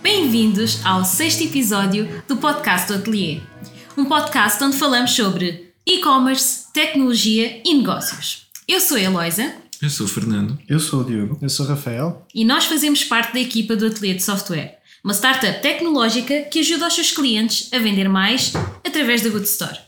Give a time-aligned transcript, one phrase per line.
[0.00, 3.42] Bem-vindos ao sexto episódio do podcast do Atelier,
[3.96, 8.46] um podcast onde falamos sobre e-commerce, tecnologia e negócios.
[8.68, 9.56] Eu sou a Eloisa.
[9.82, 10.56] Eu sou o Fernando.
[10.68, 11.36] Eu sou o Diogo.
[11.42, 12.24] Eu sou o Rafael.
[12.32, 16.86] E nós fazemos parte da equipa do Atelier de Software, uma startup tecnológica que ajuda
[16.86, 18.52] os seus clientes a vender mais
[18.86, 19.78] através da Good Store.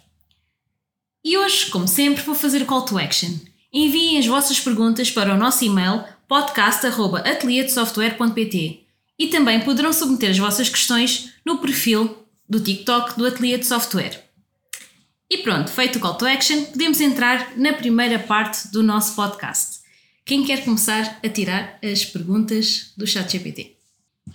[1.25, 3.30] E hoje, como sempre, vou fazer o call to action.
[3.73, 8.80] Enviem as vossas perguntas para o nosso e-mail podcast.atelierdesoftware.pt
[9.19, 14.24] e também poderão submeter as vossas questões no perfil do TikTok do Atelier de Software.
[15.30, 19.80] E pronto, feito o call to action, podemos entrar na primeira parte do nosso podcast.
[20.24, 23.77] Quem quer começar a tirar as perguntas do ChatGPT?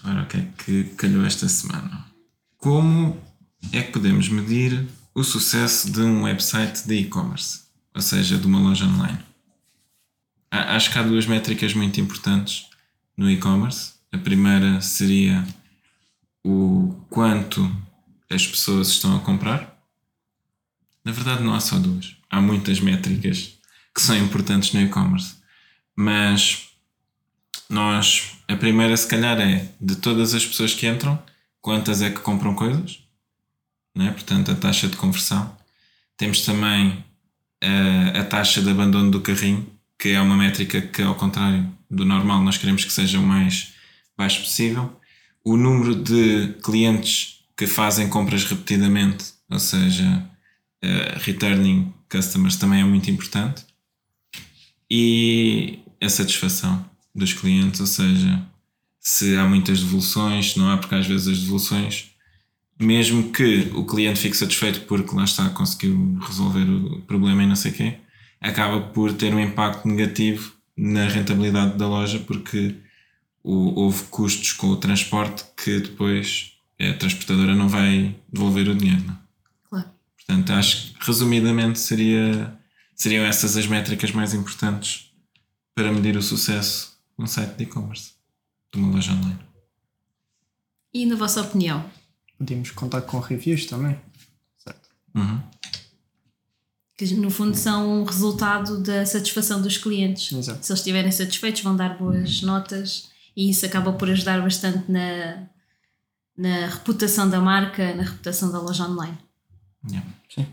[0.04, 2.06] Ora, o que é que calhou esta semana?
[2.58, 3.18] Como
[3.72, 7.62] é que podemos medir o sucesso de um website de e-commerce,
[7.94, 9.20] ou seja, de uma loja online.
[10.52, 12.68] Acho que há duas métricas muito importantes
[13.16, 13.94] no e-commerce.
[14.12, 15.48] A primeira seria
[16.44, 17.74] o quanto
[18.30, 19.82] as pessoas estão a comprar.
[21.06, 22.18] Na verdade, não há só duas.
[22.30, 23.58] Há muitas métricas
[23.96, 25.36] que são importantes no e-commerce.
[25.96, 26.70] Mas
[27.70, 31.22] nós, a primeira, se calhar, é de todas as pessoas que entram,
[31.62, 33.02] quantas é que compram coisas?
[33.96, 34.12] né?
[34.12, 35.56] portanto, a taxa de conversão.
[36.18, 37.04] Temos também
[37.62, 39.66] a, a taxa de abandono do carrinho,
[40.02, 43.74] que é uma métrica que, ao contrário do normal, nós queremos que seja o mais
[44.18, 45.00] baixo possível.
[45.46, 50.28] O número de clientes que fazem compras repetidamente, ou seja,
[50.84, 53.64] uh, returning customers, também é muito importante.
[54.90, 58.42] E a satisfação dos clientes, ou seja,
[59.00, 62.10] se há muitas devoluções, se não há, porque às vezes as devoluções
[62.80, 67.56] mesmo que o cliente fique satisfeito porque lá está, conseguiu resolver o problema e não
[67.56, 67.98] sei o quê,
[68.42, 72.76] acaba por ter um impacto negativo na rentabilidade da loja porque
[73.44, 79.04] houve custos com o transporte que depois a transportadora não vai devolver o dinheiro.
[79.04, 79.14] Não?
[79.14, 79.18] É?
[79.70, 79.90] Claro.
[80.18, 82.58] Portanto, acho que resumidamente seria,
[82.96, 85.12] seriam essas as métricas mais importantes
[85.76, 88.14] para medir o sucesso de um site de e-commerce,
[88.74, 89.40] de uma loja online.
[90.94, 91.90] E na vossa opinião,
[92.38, 93.98] podíamos contar com reviews também.
[94.58, 94.90] Certo.
[95.16, 95.42] Uhum.
[97.02, 100.32] Que no fundo são um resultado da satisfação dos clientes.
[100.32, 100.64] Exato.
[100.64, 105.48] Se eles estiverem satisfeitos, vão dar boas notas e isso acaba por ajudar bastante na,
[106.38, 109.18] na reputação da marca, na reputação da loja online.
[109.90, 110.08] Yeah.
[110.30, 110.46] Sim.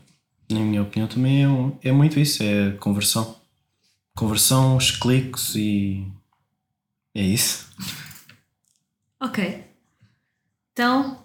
[0.50, 3.36] Na minha opinião também é, é muito isso, é conversão.
[4.16, 6.10] Conversão, os cliques e
[7.14, 7.68] é isso.
[9.20, 9.66] Ok.
[10.72, 11.22] Então,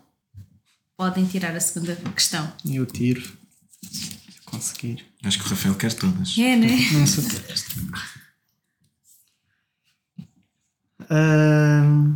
[0.97, 2.51] podem tirar a segunda questão.
[2.69, 3.37] Eu tiro,
[4.53, 5.05] conseguir.
[5.23, 6.37] Acho que o Rafael quer todas.
[6.37, 6.67] É, né?
[6.93, 7.23] Não sei.
[11.09, 12.15] um,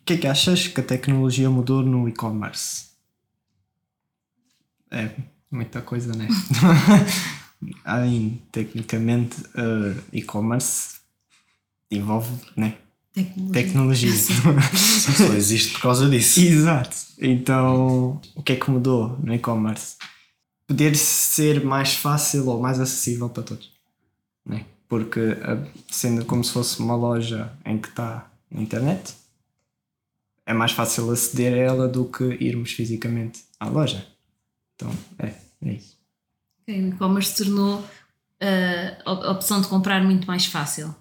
[0.00, 2.88] o que é que achas que a tecnologia mudou no e-commerce?
[4.90, 5.10] É
[5.50, 6.28] muita coisa, né?
[7.84, 10.98] Aí, tecnicamente, uh, e-commerce
[11.90, 12.78] envolve, né?
[13.52, 13.52] Tecnologia.
[13.52, 14.12] Tecnologia.
[14.12, 16.40] Só existe por causa disso.
[16.40, 16.96] Exato.
[17.18, 19.96] Então, o que é que mudou no e-commerce?
[20.68, 23.72] Poder ser mais fácil ou mais acessível para todos.
[24.46, 24.66] Né?
[24.86, 25.18] Porque,
[25.90, 29.14] sendo como se fosse uma loja em que está na internet,
[30.46, 34.06] é mais fácil aceder a ela do que irmos fisicamente à loja.
[34.76, 35.96] Então, é, é isso.
[36.66, 40.94] O e-commerce tornou uh, a opção de comprar muito mais fácil.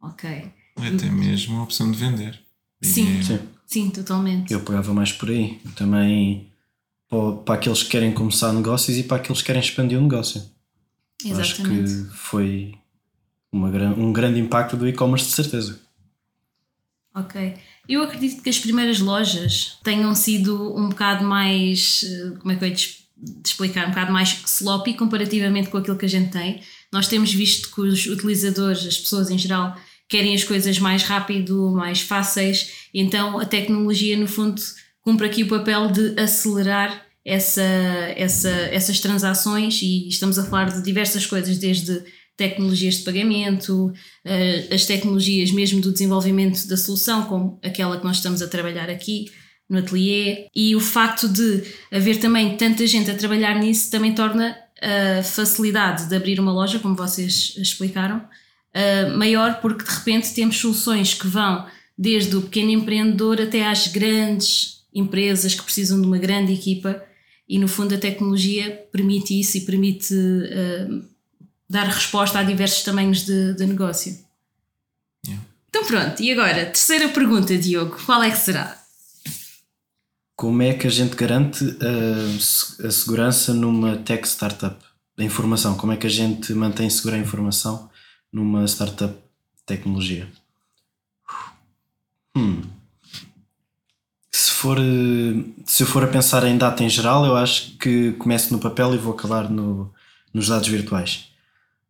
[0.00, 0.50] Ok.
[0.76, 2.40] Até mesmo a opção de vender.
[2.80, 3.22] Sim, é...
[3.22, 3.38] Sim.
[3.66, 4.52] Sim, totalmente.
[4.52, 5.60] Eu pegava mais por aí.
[5.76, 6.49] Também
[7.44, 10.42] para aqueles que querem começar negócios e para aqueles que querem expandir o negócio.
[11.24, 11.92] Exatamente.
[11.92, 12.74] Acho que foi
[13.52, 15.80] uma, um grande impacto do e-commerce, de certeza.
[17.14, 17.54] Ok.
[17.88, 22.04] Eu acredito que as primeiras lojas tenham sido um bocado mais.
[22.04, 23.04] eh, Como é que eu ia te
[23.44, 23.86] explicar?
[23.86, 26.62] Um bocado mais sloppy comparativamente com aquilo que a gente tem.
[26.92, 29.76] Nós temos visto que os utilizadores, as pessoas em geral,
[30.08, 34.60] querem as coisas mais rápido, mais fáceis, então a tecnologia, no fundo,
[35.02, 37.62] cumpre aqui o papel de acelerar essa,
[38.16, 42.02] essa, essas transações e estamos a falar de diversas coisas, desde
[42.36, 43.92] tecnologias de pagamento,
[44.24, 48.88] eh, as tecnologias mesmo do desenvolvimento da solução, como aquela que nós estamos a trabalhar
[48.88, 49.26] aqui
[49.68, 51.62] no ateliê, e o facto de
[51.92, 56.78] haver também tanta gente a trabalhar nisso também torna a facilidade de abrir uma loja,
[56.78, 61.66] como vocês explicaram, uh, maior, porque de repente temos soluções que vão
[61.96, 67.02] desde o pequeno empreendedor até às grandes empresas que precisam de uma grande equipa,
[67.48, 71.04] e no fundo a tecnologia permite isso e permite uh,
[71.68, 74.16] dar resposta a diversos tamanhos de, de negócio.
[75.26, 75.44] Yeah.
[75.68, 78.76] Então pronto, e agora, terceira pergunta, Diogo, qual é que será?
[80.36, 84.82] Como é que a gente garante a, se- a segurança numa tech startup?
[85.18, 87.90] A informação, como é que a gente mantém segura a informação
[88.32, 89.14] numa startup
[89.66, 90.30] tecnologia?
[92.34, 92.62] Hum.
[94.60, 98.52] For, eh, se eu for a pensar em data em geral, eu acho que começo
[98.52, 99.90] no papel e vou acabar no,
[100.34, 101.30] nos dados virtuais.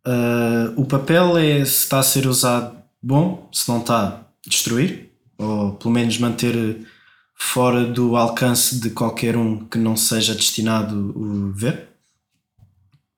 [0.04, 5.72] Ah, o papel é se está a ser usado bom, se não está, destruir, ou
[5.72, 6.86] pelo menos manter
[7.34, 11.88] fora do alcance de qualquer um que não seja destinado o ver.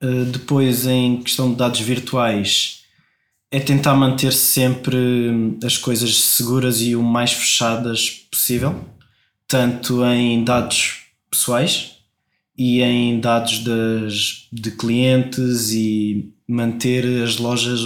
[0.03, 2.83] Uh, depois, em questão de dados virtuais,
[3.51, 8.83] é tentar manter sempre as coisas seguras e o mais fechadas possível,
[9.53, 11.97] tanto em dados pessoais
[12.57, 17.81] e em dados das, de clientes e manter as lojas,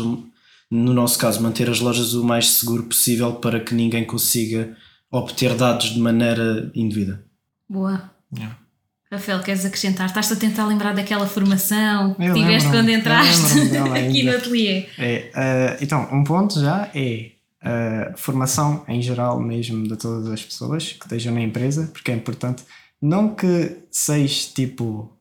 [0.72, 4.78] no nosso caso, manter as lojas o mais seguro possível para que ninguém consiga
[5.12, 7.22] obter dados de maneira indevida.
[7.68, 8.12] Boa.
[8.34, 8.58] Yeah.
[9.12, 10.06] Rafael, queres acrescentar?
[10.06, 13.76] Estás-te a tentar lembrar daquela formação que Eu tiveste quando entraste
[14.08, 14.86] aqui no ateliê?
[14.98, 17.32] É, eh, então, um ponto já é
[18.16, 22.64] formação em geral mesmo de todas as pessoas que estejam na empresa, porque é importante.
[23.02, 25.12] Não que seja tipo,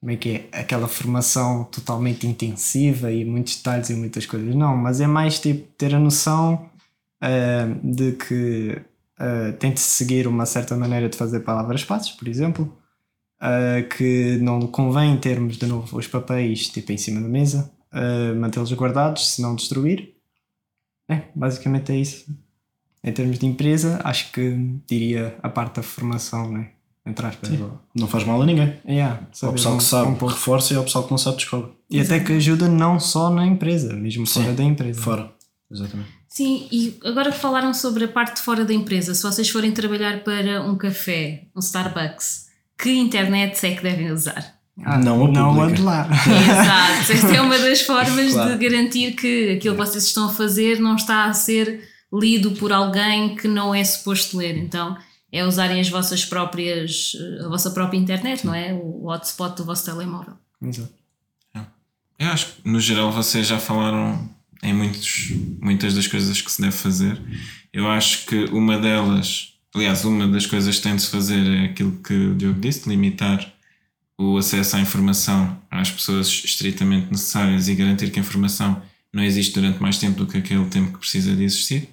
[0.00, 4.76] como é que é, aquela formação totalmente intensiva e muitos detalhes e muitas coisas, não,
[4.76, 6.70] mas é mais tipo ter a noção
[7.22, 8.80] eh, de que
[9.18, 12.74] eh, tem de seguir uma certa maneira de fazer palavras-passos, por exemplo,
[13.42, 18.34] eh, que não convém termos de novo os papéis tipo em cima da mesa, uh,
[18.36, 20.14] mantê-los guardados, se não destruir.
[21.10, 22.26] É, basicamente é isso.
[23.02, 26.70] Em termos de empresa, acho que diria a parte da formação, né?
[27.04, 27.50] Entre aspas.
[27.60, 28.78] ou- Não faz mal a ninguém.
[28.86, 30.34] Yeah, O pessoal um- que sabe um pouco.
[30.34, 31.72] reforça e o pessoal que não sabe descobre.
[31.90, 34.42] E até que ajuda não só na empresa, mesmo Sim.
[34.42, 35.00] fora da empresa.
[35.00, 35.32] Fora.
[35.70, 36.10] Exatamente.
[36.28, 39.72] Sim, e agora que falaram sobre a parte de fora da empresa, se vocês forem
[39.72, 42.48] trabalhar para um café, um Starbucks,
[42.78, 44.59] que internet é que devem usar?
[44.84, 46.08] Ah, Não a não ande lá.
[46.10, 48.56] Exato, esta é uma das formas Claro.
[48.58, 52.72] de garantir que aquilo que vocês estão a fazer não está a ser lido por
[52.72, 54.56] alguém que não é suposto ler.
[54.56, 54.96] Então
[55.32, 57.12] é usarem as vossas próprias,
[57.44, 58.72] a vossa própria internet, não é?
[58.72, 60.34] O hotspot do vosso telemóvel.
[60.62, 60.92] Exato.
[62.18, 64.28] Eu acho que no geral vocês já falaram
[64.62, 67.18] em muitos, muitas das coisas que se deve fazer.
[67.72, 71.64] Eu acho que uma delas, aliás, uma das coisas que tem de se fazer é
[71.66, 73.50] aquilo que o Diogo disse, limitar
[74.20, 79.54] o acesso à informação às pessoas estritamente necessárias e garantir que a informação não existe
[79.54, 81.88] durante mais tempo do que aquele tempo que precisa de existir.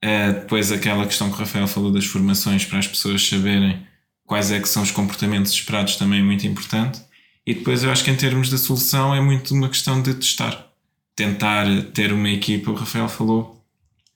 [0.00, 3.86] Eh, depois aquela questão que o Rafael falou das formações para as pessoas saberem
[4.24, 7.02] quais é que são os comportamentos esperados também é muito importante.
[7.46, 10.66] E depois eu acho que em termos de solução é muito uma questão de testar.
[11.14, 13.62] Tentar ter uma equipa, o Rafael falou,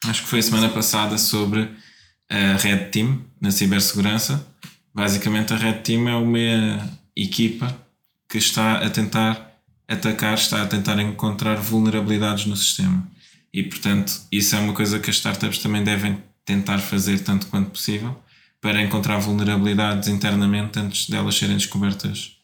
[0.06, 1.68] acho que foi a semana passada sobre
[2.30, 4.46] a Red Team na cibersegurança.
[4.94, 7.76] Basicamente a Red Team é uma equipa
[8.28, 9.48] que está a tentar
[9.88, 13.06] atacar, está a tentar encontrar vulnerabilidades no sistema.
[13.52, 17.70] E portanto, isso é uma coisa que as startups também devem tentar fazer tanto quanto
[17.70, 18.16] possível
[18.60, 22.36] para encontrar vulnerabilidades internamente antes delas serem descobertas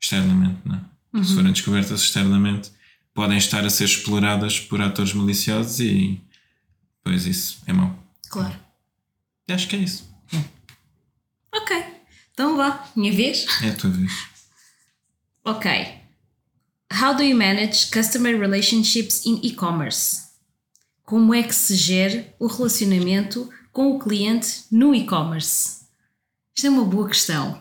[0.00, 0.58] externamente.
[0.64, 1.24] Não é?
[1.24, 2.70] Se forem descobertas externamente,
[3.14, 6.20] podem estar a ser exploradas por atores maliciosos e
[7.02, 7.98] pois isso é mau.
[8.28, 8.54] Claro.
[9.48, 10.14] Acho que é isso.
[11.54, 11.95] Ok,
[12.36, 13.46] então vá, minha vez.
[13.62, 14.12] É a tua vez.
[15.42, 15.70] Ok.
[16.92, 20.20] How do you manage customer relationships in e-commerce?
[21.02, 25.86] Como é que se gera o relacionamento com o cliente no e-commerce?
[26.54, 27.58] Isto é uma boa questão.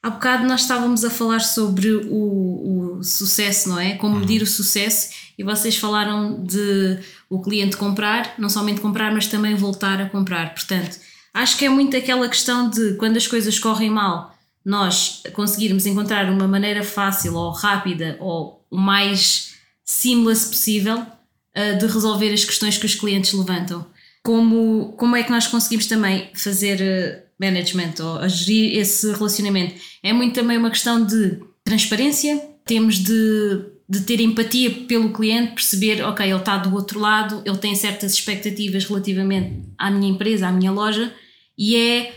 [0.00, 3.96] Há bocado nós estávamos a falar sobre o, o sucesso, não é?
[3.96, 9.26] Como medir o sucesso e vocês falaram de o cliente comprar, não somente comprar, mas
[9.26, 10.54] também voltar a comprar.
[10.54, 11.00] Portanto,
[11.38, 16.28] acho que é muito aquela questão de quando as coisas correm mal, nós conseguirmos encontrar
[16.30, 19.54] uma maneira fácil ou rápida ou o mais
[19.84, 23.86] seamless possível uh, de resolver as questões que os clientes levantam.
[24.22, 29.80] Como, como é que nós conseguimos também fazer uh, management ou gerir esse relacionamento?
[30.02, 36.02] É muito também uma questão de transparência, temos de, de ter empatia pelo cliente, perceber,
[36.02, 40.52] ok, ele está do outro lado, ele tem certas expectativas relativamente à minha empresa, à
[40.52, 41.14] minha loja,
[41.58, 42.14] e é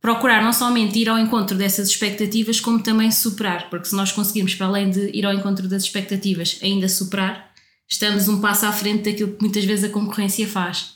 [0.00, 4.54] procurar não somente ir ao encontro dessas expectativas, como também superar, porque se nós conseguirmos,
[4.54, 7.52] para além de ir ao encontro das expectativas, ainda superar,
[7.88, 10.94] estamos um passo à frente daquilo que muitas vezes a concorrência faz.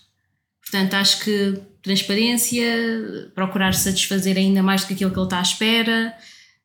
[0.60, 5.42] Portanto, acho que transparência, procurar satisfazer ainda mais do que aquilo que ele está à
[5.42, 6.12] espera,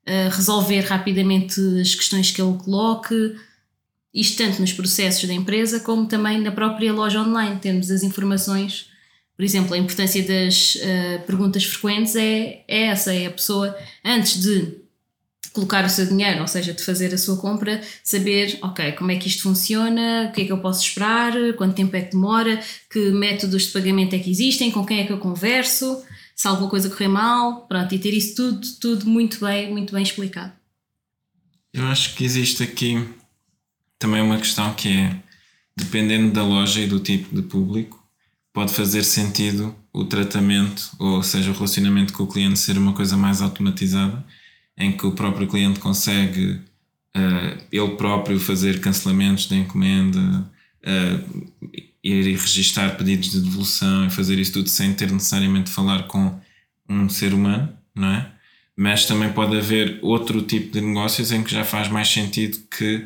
[0.08, 3.36] uh, resolver rapidamente as questões que ele coloque,
[4.14, 7.60] Isto tanto nos processos da empresa como também na própria loja online.
[7.60, 8.91] Temos as informações,
[9.42, 14.40] por exemplo, a importância das uh, perguntas frequentes é, é essa: é a pessoa, antes
[14.40, 14.78] de
[15.52, 19.16] colocar o seu dinheiro, ou seja, de fazer a sua compra, saber, ok, como é
[19.16, 22.62] que isto funciona, o que é que eu posso esperar, quanto tempo é que demora,
[22.88, 26.04] que métodos de pagamento é que existem, com quem é que eu converso,
[26.36, 30.04] se alguma coisa correr mal, pronto, e ter isso tudo, tudo muito bem, muito bem
[30.04, 30.54] explicado.
[31.74, 33.04] Eu acho que existe aqui
[33.98, 35.16] também uma questão que é,
[35.76, 38.01] dependendo da loja e do tipo de público,
[38.54, 43.16] pode fazer sentido o tratamento, ou seja, o relacionamento com o cliente ser uma coisa
[43.16, 44.24] mais automatizada
[44.78, 46.60] em que o próprio cliente consegue
[47.16, 50.50] uh, ele próprio fazer cancelamentos da encomenda,
[50.84, 51.52] uh,
[52.04, 56.40] ir e registar pedidos de devolução e fazer isso tudo sem ter necessariamente falar com
[56.90, 58.32] um ser humano, não é?
[58.76, 63.06] Mas também pode haver outro tipo de negócios em que já faz mais sentido que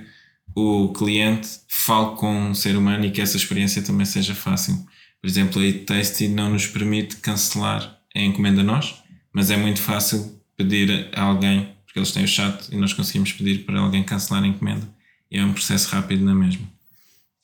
[0.55, 4.87] o cliente fale com um ser humano e que essa experiência também seja fácil.
[5.25, 8.93] Por exemplo, a Tasty não nos permite cancelar a encomenda nós,
[9.33, 13.33] mas é muito fácil pedir a alguém, porque eles têm o chat e nós conseguimos
[13.33, 14.87] pedir para alguém cancelar a encomenda.
[15.31, 16.67] E é um processo rápido na mesma.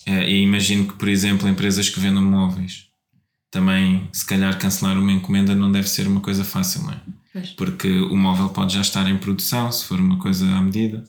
[0.06, 2.86] É, e imagino que, por exemplo, empresas que vendam móveis
[3.50, 7.02] também, se calhar, cancelar uma encomenda não deve ser uma coisa fácil, não é?
[7.34, 7.50] Pois.
[7.50, 11.04] Porque o móvel pode já estar em produção, se for uma coisa à medida,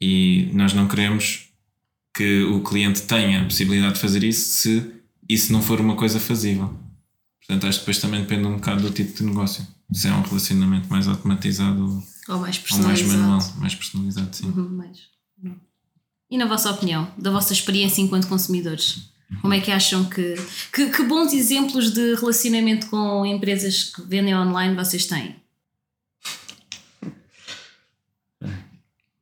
[0.00, 1.48] e nós não queremos
[2.14, 5.01] que o cliente tenha a possibilidade de fazer isso se
[5.32, 6.74] isso não for uma coisa fazível.
[7.40, 10.22] Portanto, acho que depois também depende um bocado do tipo de negócio se é um
[10.22, 13.10] relacionamento mais automatizado ou mais personalizado.
[13.10, 14.46] Ou mais manual, mais personalizado, sim.
[14.46, 15.12] Uhum, mais.
[16.30, 19.12] E na vossa opinião, da vossa experiência enquanto consumidores,
[19.42, 20.34] como é que acham que,
[20.72, 20.88] que.
[20.88, 25.36] Que, bons exemplos de relacionamento com empresas que vendem online vocês têm?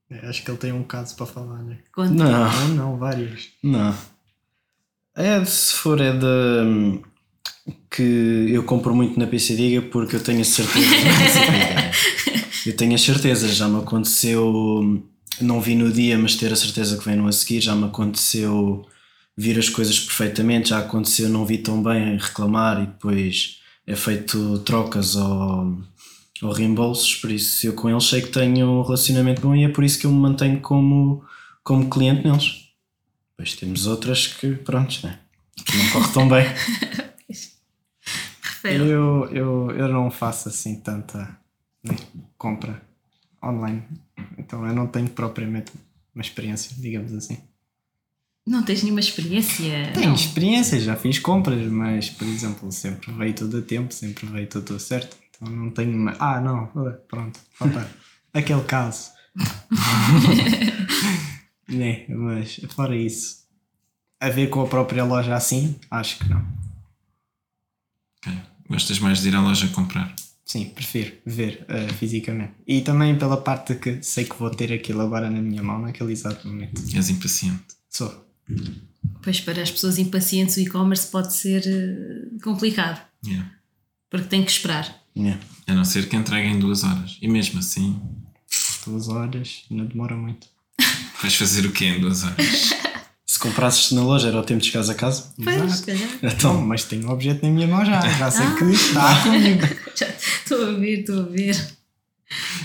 [0.09, 1.79] É, acho que ele tem um caso para falar, né?
[1.93, 2.14] Quanto?
[2.14, 2.29] Não.
[2.29, 3.49] Não, não, vários.
[3.62, 3.97] Não.
[5.17, 7.00] É, se for é de
[7.90, 8.02] que
[8.52, 10.87] eu compro muito na PC Diga porque eu tenho a certeza.
[12.67, 15.02] eu tenho a certeza, já me aconteceu,
[15.40, 17.85] não vi no dia, mas ter a certeza que vem no a seguir, já me
[17.85, 18.87] aconteceu
[19.37, 24.59] vir as coisas perfeitamente, já aconteceu não vi tão bem reclamar e depois é feito
[24.61, 25.79] trocas ou,
[26.43, 29.69] ou reembolsos, por isso eu com eles sei que tenho um relacionamento bom e é
[29.69, 31.25] por isso que eu me mantenho como,
[31.64, 32.70] como cliente neles.
[33.40, 35.18] Depois temos outras que, pronto, né?
[35.64, 36.44] que não corre tão bem.
[38.62, 41.35] Eu, eu, eu não faço assim tanta
[41.82, 41.97] né,
[42.37, 42.82] compra
[43.42, 43.82] online.
[44.37, 45.73] Então eu não tenho propriamente
[46.14, 47.38] uma experiência, digamos assim.
[48.47, 49.90] Não tens nenhuma experiência?
[49.94, 50.14] Tenho não.
[50.14, 54.78] experiência, já fiz compras, mas por exemplo, sempre veio tudo a tempo, sempre veio tudo
[54.78, 55.16] certo.
[55.30, 55.97] Então não tenho.
[55.97, 56.14] Uma...
[56.18, 56.66] Ah, não,
[57.09, 57.88] pronto, opa,
[58.35, 59.11] aquele caso.
[61.71, 63.45] né, mas fora isso,
[64.21, 66.45] a ver com a própria loja assim, acho que não.
[68.19, 68.39] Ok.
[68.69, 70.15] Gostas mais de ir à loja comprar?
[70.45, 72.55] Sim, prefiro ver uh, fisicamente.
[72.67, 75.81] E também pela parte de que sei que vou ter aquilo agora na minha mão
[75.81, 76.83] naquele exato momento.
[76.95, 77.77] És impaciente?
[77.89, 78.27] Sou.
[79.23, 83.00] Pois para as pessoas impacientes o e-commerce pode ser uh, complicado.
[83.25, 83.50] Yeah.
[84.11, 85.03] Porque tem que esperar.
[85.17, 85.41] Yeah.
[85.69, 87.17] A não ser que entreguem duas horas.
[87.23, 88.00] E mesmo assim.
[88.85, 90.49] Duas horas não demora muito.
[91.23, 92.71] Vais fazer o quê em duas horas?
[93.40, 95.33] comprasses na loja, era o tempo de chegares a casa?
[95.42, 95.85] Pois,
[96.23, 98.54] então, mas tenho um objeto na minha mão já, já sei ah.
[98.54, 99.66] que está comigo.
[100.50, 101.57] Estou a ver, estou a ver.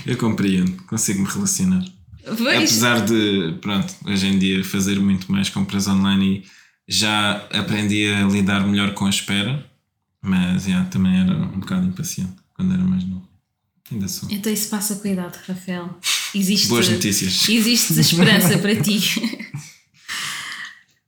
[0.04, 1.84] Eu compreendo, consigo me relacionar.
[2.24, 2.56] Pois.
[2.56, 6.42] Apesar de, pronto, hoje em dia fazer muito mais compras online
[6.88, 9.64] e já aprendi a lidar melhor com a espera,
[10.20, 13.28] mas já, também era um bocado impaciente quando era mais novo.
[13.90, 14.28] Ainda sou.
[14.30, 15.98] Então isso passa cuidado, Rafael.
[16.34, 17.48] Existe, Boas notícias.
[17.48, 19.00] Existe esperança para ti.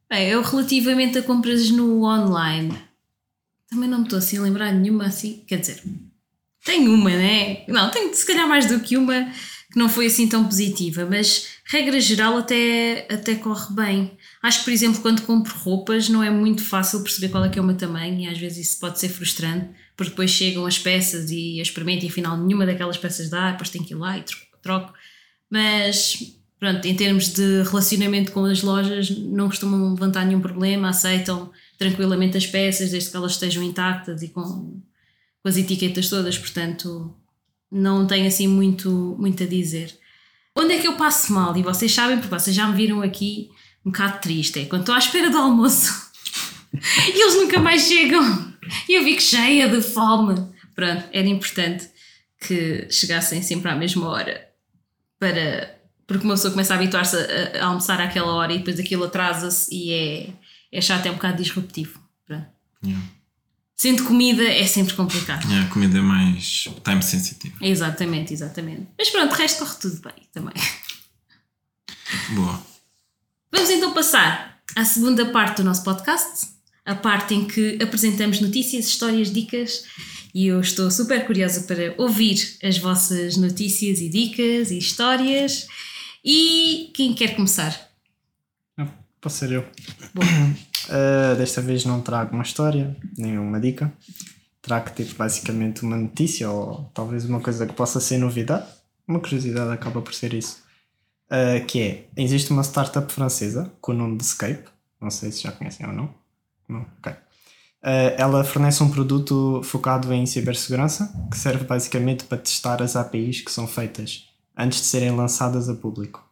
[0.09, 2.75] Bem, eu relativamente a compras no online,
[3.69, 5.83] também não me estou assim a lembrar nenhuma assim, quer dizer,
[6.65, 7.65] tenho uma, né?
[7.69, 9.31] Não, tenho se calhar mais do que uma
[9.71, 14.17] que não foi assim tão positiva, mas regra geral até, até corre bem.
[14.43, 17.59] Acho que, por exemplo, quando compro roupas não é muito fácil perceber qual é que
[17.59, 19.69] é o meu tamanho e às vezes isso pode ser frustrante,
[19.99, 23.69] porque depois chegam as peças e eu experimento e afinal nenhuma daquelas peças dá, depois
[23.69, 24.25] tenho que ir lá e
[24.63, 24.95] troco.
[25.51, 31.51] Mas pronto, em termos de relacionamento com as lojas, não costumam levantar nenhum problema, aceitam
[31.77, 34.81] tranquilamente as peças, desde que elas estejam intactas e com,
[35.43, 37.13] com as etiquetas todas, portanto,
[37.69, 39.93] não tenho assim muito, muito a dizer.
[40.57, 41.57] Onde é que eu passo mal?
[41.57, 43.51] E vocês sabem, porque vocês já me viram aqui
[43.85, 46.09] um bocado triste, é quando estou à espera do almoço
[46.73, 48.48] e eles nunca mais chegam
[48.89, 50.35] e eu fico cheia de fome.
[50.75, 51.89] Pronto, era importante
[52.41, 54.49] que chegassem sempre à mesma hora
[55.19, 59.05] para porque uma pessoa começa a habituar-se a, a almoçar àquela hora e depois aquilo
[59.05, 60.33] atrasa-se e é,
[60.73, 62.01] é chato, é um bocado disruptivo.
[62.27, 62.47] Pronto.
[62.83, 63.07] Yeah.
[63.77, 65.45] Sendo comida é sempre complicado.
[65.45, 67.55] Yeah, a comida é mais time sensitive.
[67.61, 68.89] Exatamente, exatamente.
[68.99, 70.55] Mas pronto, o resto corre tudo bem também.
[72.35, 72.63] Boa.
[73.53, 76.49] Vamos então passar à segunda parte do nosso podcast,
[76.89, 79.85] a parte em que apresentamos notícias, histórias, dicas
[80.35, 85.67] e eu estou super curiosa para ouvir as vossas notícias e dicas e histórias.
[86.25, 87.91] E quem quer começar?
[88.77, 88.89] Ah,
[89.21, 89.65] Posso ser eu.
[90.15, 90.23] Bom,
[90.89, 93.93] Uh, desta vez não trago uma história, nem uma dica.
[94.63, 98.67] Trago tipo, basicamente uma notícia ou talvez uma coisa que possa ser novidade.
[99.07, 100.63] Uma curiosidade acaba por ser isso.
[101.27, 104.65] Uh, que é, existe uma startup francesa com o nome de Scape.
[104.99, 106.15] Não sei se já conhecem ou não.
[106.69, 107.13] Ok.
[107.13, 113.41] Uh, ela fornece um produto focado em cibersegurança que serve basicamente para testar as APIs
[113.41, 116.29] que são feitas antes de serem lançadas a público.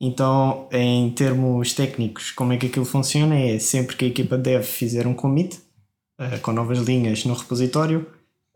[0.00, 3.34] Então, em termos técnicos, como é que aquilo funciona?
[3.34, 5.58] É sempre que a equipa dev fizer um commit
[6.20, 8.06] uh, com novas linhas no repositório,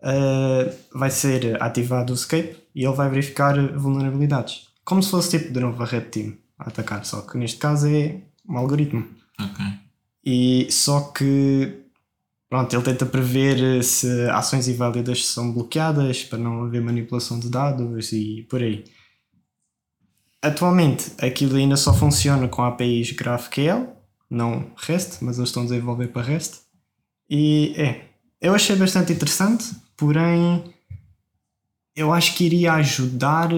[0.02, 4.68] uh, vai ser ativado o escape e ele vai verificar vulnerabilidades.
[4.84, 7.88] Como se fosse tipo de novo a Red Team a atacar, só que neste caso
[7.88, 9.06] é um algoritmo.
[9.40, 9.64] Ok.
[10.32, 11.86] E só que
[12.48, 18.12] pronto, ele tenta prever se ações inválidas são bloqueadas para não haver manipulação de dados
[18.12, 18.84] e por aí.
[20.40, 23.88] Atualmente aquilo ainda só funciona com APIs GraphQL,
[24.30, 26.60] não REST, mas eles estão a desenvolver para REST.
[27.28, 28.04] E é,
[28.40, 29.64] eu achei bastante interessante,
[29.96, 30.62] porém
[31.96, 33.48] eu acho que iria ajudar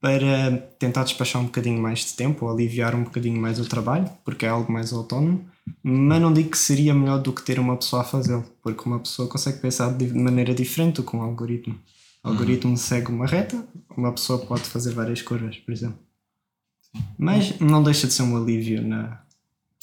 [0.00, 4.08] para tentar despachar um bocadinho mais de tempo, ou aliviar um bocadinho mais o trabalho,
[4.24, 5.44] porque é algo mais autónomo,
[5.82, 8.98] mas não digo que seria melhor do que ter uma pessoa a fazê-lo, porque uma
[8.98, 11.78] pessoa consegue pensar de maneira diferente do que um algoritmo.
[12.22, 13.64] O algoritmo segue uma reta,
[13.96, 15.98] uma pessoa pode fazer várias curvas, por exemplo.
[17.18, 19.22] Mas não deixa de ser um alívio na.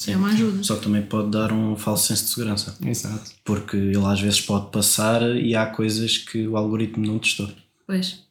[0.06, 0.62] é uma ajuda.
[0.62, 2.76] Só que também pode dar um falso senso de segurança.
[2.84, 3.30] Exato.
[3.44, 7.50] Porque ele às vezes pode passar e há coisas que o algoritmo não testou.
[7.86, 8.22] Pois,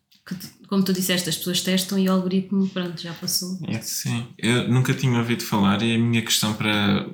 [0.68, 3.58] como tu disseste, as pessoas testam e o algoritmo, pronto, já passou.
[3.82, 7.08] Sim, eu nunca tinha ouvido falar e a minha questão para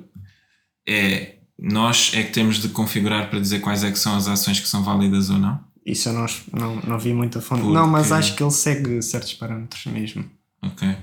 [0.88, 4.58] é nós é que temos de configurar para dizer quais é que são as ações
[4.60, 5.60] que são válidas ou não.
[5.86, 7.60] Isso eu não, não, não vi muita fonte.
[7.62, 10.24] Porque- Não, mas acho que ele segue certos parâmetros mesmo.
[10.62, 10.96] Ok.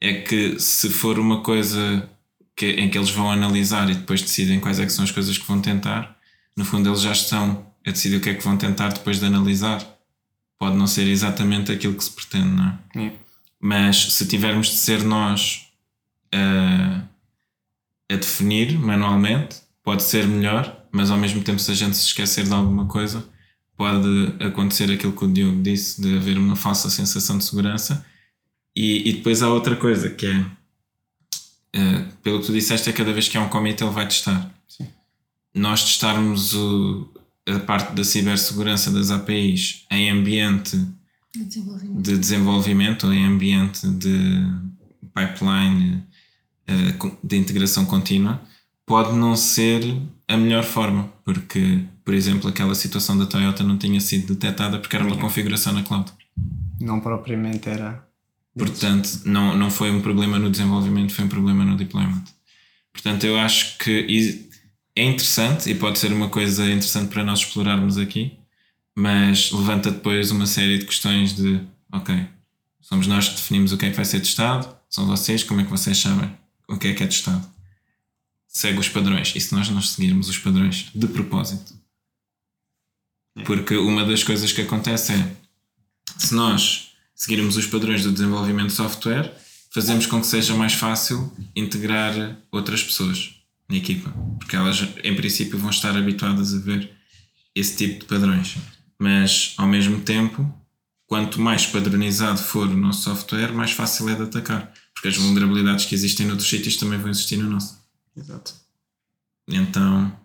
[0.00, 2.08] É que se for uma coisa
[2.56, 5.36] que, em que eles vão analisar e depois decidem quais é que são as coisas
[5.36, 6.16] que vão tentar,
[6.56, 9.26] no fundo eles já estão a decidir o que é que vão tentar depois de
[9.26, 9.84] analisar.
[10.58, 13.06] Pode não ser exatamente aquilo que se pretende, não é?
[13.06, 13.12] É.
[13.60, 15.66] Mas se tivermos de ser nós
[16.32, 17.02] a,
[18.12, 22.44] a definir manualmente, pode ser melhor, mas ao mesmo tempo, se a gente se esquecer
[22.44, 23.24] de alguma coisa,
[23.76, 24.08] pode
[24.40, 28.04] acontecer aquilo que o Diogo disse, de haver uma falsa sensação de segurança.
[28.76, 30.44] E, e depois há outra coisa que é,
[31.74, 34.50] eh, pelo que tu disseste, é cada vez que há um commit ele vai testar.
[35.54, 37.08] Nós testarmos o-
[37.48, 40.76] a parte da cibersegurança das APIs em ambiente
[41.34, 42.02] Desenvolvimento.
[42.02, 44.46] de desenvolvimento ou em ambiente de
[45.14, 46.02] pipeline
[47.22, 48.40] de integração contínua
[48.86, 49.96] pode não ser
[50.28, 54.96] a melhor forma, porque, por exemplo, aquela situação da Toyota não tinha sido detectada porque
[54.96, 56.12] era uma configuração na cloud.
[56.80, 58.06] Não propriamente era.
[58.56, 62.24] Portanto, não, não foi um problema no desenvolvimento, foi um problema no deployment.
[62.92, 64.46] Portanto, eu acho que
[64.94, 68.38] é interessante e pode ser uma coisa interessante para nós explorarmos aqui,
[68.94, 72.26] mas levanta depois uma série de questões de, ok,
[72.80, 75.64] somos nós que definimos o que é que vai ser testado, são vocês, como é
[75.64, 76.30] que vocês sabem
[76.68, 77.46] o que é que é testado?
[78.46, 79.32] Segue os padrões.
[79.34, 81.74] E se nós não seguirmos os padrões de propósito?
[83.46, 85.36] Porque uma das coisas que acontece é,
[86.18, 89.32] se nós seguirmos os padrões do desenvolvimento de software,
[89.70, 93.36] fazemos com que seja mais fácil integrar outras pessoas
[93.68, 96.90] na equipa, porque elas, em princípio, vão estar habituadas a ver
[97.54, 98.56] esse tipo de padrões.
[98.98, 100.52] Mas, ao mesmo tempo,
[101.06, 105.84] quanto mais padronizado for o nosso software, mais fácil é de atacar, porque as vulnerabilidades
[105.84, 107.76] que existem noutros sítios também vão existir no nosso.
[108.16, 108.54] Exato.
[109.48, 110.16] Então,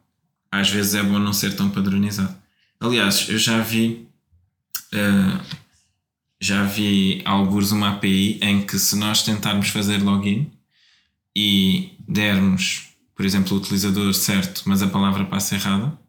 [0.52, 2.36] às vezes é bom não ser tão padronizado.
[2.80, 4.08] Aliás, eu já vi
[4.94, 5.40] eh,
[6.40, 10.52] já vi alguns uma API em que se nós tentarmos fazer login
[11.36, 16.00] e dermos, por exemplo, o utilizador certo, mas a palavra passa errada,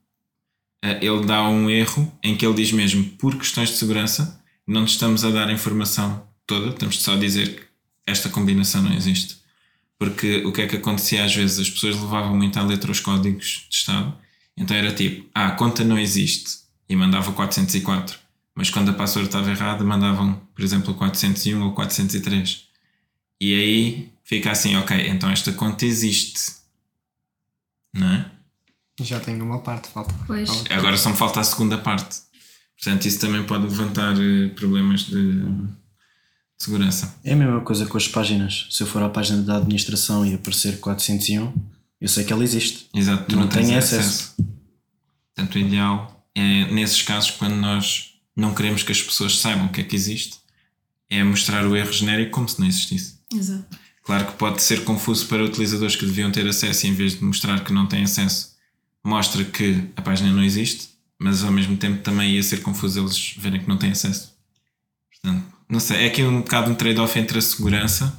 [0.85, 4.85] eh, ele dá um erro em que ele diz mesmo, por questões de segurança, não
[4.85, 7.68] te estamos a dar a informação toda, estamos só a dizer que
[8.09, 9.37] esta combinação não existe.
[9.99, 11.59] Porque o que é que acontecia às vezes?
[11.59, 14.17] As pessoas levavam muito à letra os códigos de Estado,
[14.57, 18.19] então era tipo, ah, a conta não existe, e mandava 404.
[18.55, 22.65] Mas quando a password estava errada, mandavam, por exemplo, o 401 ou 403.
[23.41, 26.57] E aí fica assim, ok, então esta conta existe.
[27.95, 28.31] Não é?
[29.01, 30.13] Já tenho uma parte, falta.
[30.27, 30.65] Pois.
[30.71, 32.21] Agora só me falta a segunda parte.
[32.77, 35.45] Portanto, isso também pode levantar eh, problemas de
[36.59, 37.15] segurança.
[37.23, 38.67] É a mesma coisa com as páginas.
[38.71, 41.53] Se eu for à página da administração e aparecer 401,
[42.01, 42.89] eu sei que ela existe.
[42.95, 44.35] Exato, tu Não não, tens tenho acesso.
[45.35, 49.69] Portanto, o ideal é, nesses casos, quando nós não queremos que as pessoas saibam o
[49.71, 50.39] que é que existe,
[51.11, 53.19] é mostrar o erro genérico como se não existisse.
[53.33, 53.79] Exato.
[54.05, 57.25] Claro que pode ser confuso para utilizadores que deviam ter acesso e em vez de
[57.25, 58.57] mostrar que não têm acesso,
[59.05, 63.35] mostra que a página não existe, mas ao mesmo tempo também ia ser confuso eles
[63.37, 64.35] verem que não têm acesso.
[65.11, 68.19] Portanto, não sei, é aqui um bocado um trade-off entre a segurança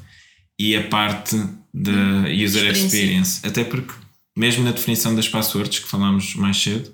[0.57, 1.35] e a parte
[1.73, 1.91] da
[2.27, 2.85] user Experiência.
[2.85, 3.47] experience.
[3.47, 3.93] Até porque,
[4.37, 6.93] mesmo na definição das passwords que falámos mais cedo,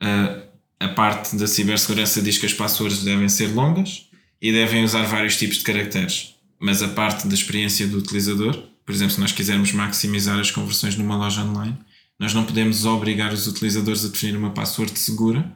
[0.00, 0.42] a,
[0.80, 4.08] a parte da cibersegurança diz que as passwords devem ser longas
[4.40, 6.34] e devem usar vários tipos de caracteres.
[6.60, 10.96] Mas a parte da experiência do utilizador, por exemplo, se nós quisermos maximizar as conversões
[10.96, 11.76] numa loja online,
[12.18, 15.52] nós não podemos obrigar os utilizadores a definir uma password segura,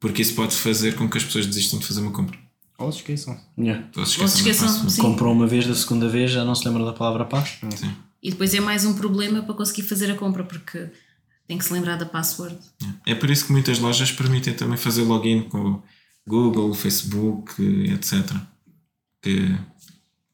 [0.00, 2.38] porque isso pode fazer com que as pessoas desistam de fazer uma compra.
[2.78, 3.38] Ou se esqueçam.
[3.58, 3.88] Yeah.
[3.96, 5.02] Ou se Ou se esqueçam sim.
[5.02, 7.58] Comprou uma vez, da segunda vez já não se lembra da palavra paz.
[7.76, 7.92] Sim.
[8.22, 10.88] E depois é mais um problema para conseguir fazer a compra, porque
[11.46, 12.56] tem que se lembrar da password.
[13.06, 15.82] É por isso que muitas lojas permitem também fazer login com
[16.26, 17.60] Google, Facebook,
[17.92, 18.30] etc.
[19.22, 19.56] Que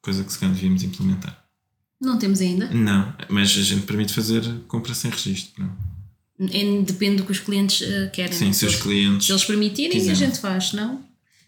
[0.02, 1.42] coisa que se calhar devíamos implementar.
[2.00, 2.68] Não temos ainda.
[2.70, 5.62] Não, mas a gente permite fazer compra sem registro.
[5.64, 5.94] não?
[6.48, 8.32] É- Depende do que os clientes eh, querem.
[8.32, 9.26] Sim, se os eles- clientes.
[9.26, 10.16] Se eles permitirem, a quiserem.
[10.16, 11.00] gente faz, não?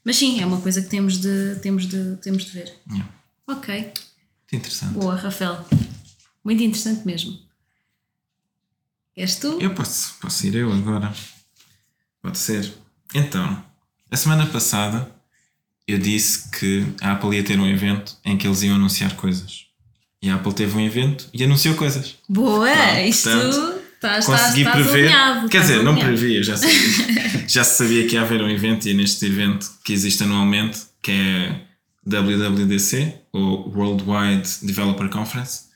[0.06, 2.72] Mas sim, é uma coisa que temos de, temos de, temos de ver.
[2.88, 3.12] Yeah.
[3.44, 3.96] Ok, Muito
[4.52, 4.92] interessante.
[4.94, 5.66] boa, Rafael.
[6.44, 7.36] Muito interessante mesmo.
[9.16, 9.58] És tu?
[9.60, 11.12] Eu posso, posso ir eu agora.
[12.22, 12.72] Pode ser.
[13.12, 13.64] Então,
[14.08, 15.10] a semana passada
[15.88, 19.66] eu disse que a Apple ia ter um evento em que eles iam anunciar coisas.
[20.22, 22.14] E a Apple teve um evento e anunciou coisas.
[22.28, 22.70] Boa!
[22.70, 23.75] Pronto, Isto portanto,
[24.06, 25.04] estás, estás, Consegui estás prever.
[25.04, 25.48] alinhado.
[25.48, 26.12] Quer estás dizer, não alinhado.
[26.16, 27.44] previa, já sabia.
[27.48, 30.78] já se sabia que ia haver um evento e é neste evento que existe anualmente,
[31.02, 31.60] que é
[32.06, 35.66] WWDC, ou Worldwide Developer Conference,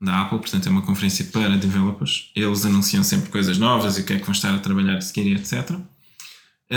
[0.00, 2.30] da Apple, portanto é uma conferência para developers.
[2.34, 5.00] Eles anunciam sempre coisas novas e o que é que vão estar a trabalhar a
[5.00, 5.76] seguir, etc.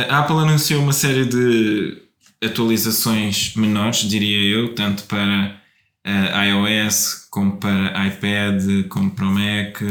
[0.10, 2.02] A Apple anunciou uma série de
[2.44, 5.62] atualizações menores, diria eu, tanto para
[6.06, 9.82] eh, iOS como para iPad, como para o Mac,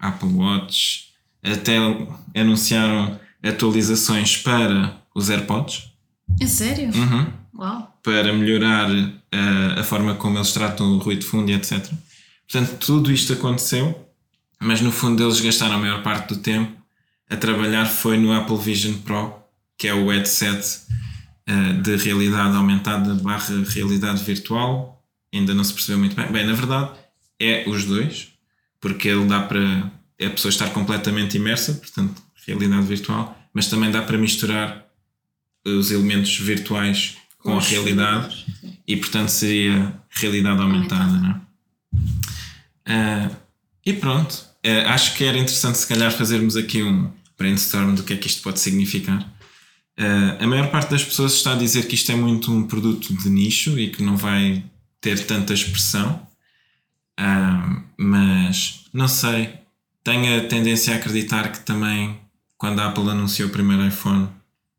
[0.00, 1.10] Apple Watch.
[1.42, 1.76] Até
[2.34, 5.90] anunciaram atualizações para os AirPods.
[6.40, 6.90] É sério?
[6.94, 7.90] Uhum Uau!
[8.02, 11.92] para melhorar uh, a forma como eles tratam o ruído de fundo e etc.
[12.50, 14.08] Portanto, tudo isto aconteceu,
[14.58, 16.72] mas no fundo eles gastaram a maior parte do tempo
[17.28, 19.34] a trabalhar foi no Apple Vision Pro,
[19.78, 20.80] que é o headset
[21.48, 24.99] uh, de realidade aumentada barra realidade virtual.
[25.32, 26.26] Ainda não se percebeu muito bem.
[26.30, 26.90] Bem, na verdade,
[27.40, 28.28] é os dois,
[28.80, 34.02] porque ele dá para a pessoa estar completamente imersa, portanto, realidade virtual, mas também dá
[34.02, 34.86] para misturar
[35.64, 38.44] os elementos virtuais com a Os realidade
[38.86, 41.22] e portanto seria realidade aumentada, Aumentada.
[41.22, 41.40] não é?
[42.86, 43.30] Ah,
[43.84, 48.12] e pronto, Ah, acho que era interessante se calhar fazermos aqui um brainstorm do que
[48.12, 49.26] é que isto pode significar.
[49.96, 53.14] Ah, a maior parte das pessoas está a dizer que isto é muito um produto
[53.14, 54.62] de nicho e que não vai
[55.00, 56.26] ter tanta expressão,
[57.16, 59.54] Ah, mas não sei,
[60.02, 62.18] tenho a tendência a acreditar que também
[62.56, 64.28] quando a Apple anunciou o primeiro iPhone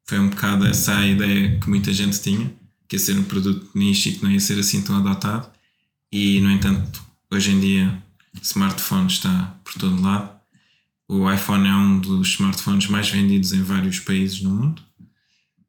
[0.06, 2.52] foi um bocado essa a ideia que muita gente tinha,
[2.88, 5.50] que ia ser um produto de nicho e que não ia ser assim tão adotado.
[6.12, 8.04] E, no entanto, hoje em dia,
[8.42, 10.30] smartphone está por todo lado.
[11.08, 14.82] O iPhone é um dos smartphones mais vendidos em vários países no mundo.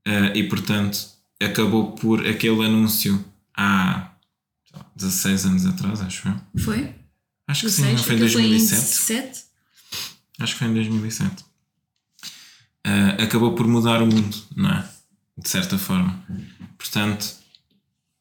[0.05, 0.99] Eh, e, portanto,
[1.41, 3.25] acabou por aquele anúncio
[3.57, 4.12] há
[4.97, 6.63] 16 anos atrás, acho eu.
[6.63, 6.95] Foi?
[7.49, 7.97] Acho que sim, 16?
[7.97, 8.81] não foi em Aquilo foi em 2007.
[8.83, 9.41] 17?
[10.41, 11.45] Acho que foi em 2007.
[12.85, 14.85] Ah, acabou por mudar o mundo, não é?
[15.39, 16.23] De certa forma.
[16.79, 17.27] Portanto,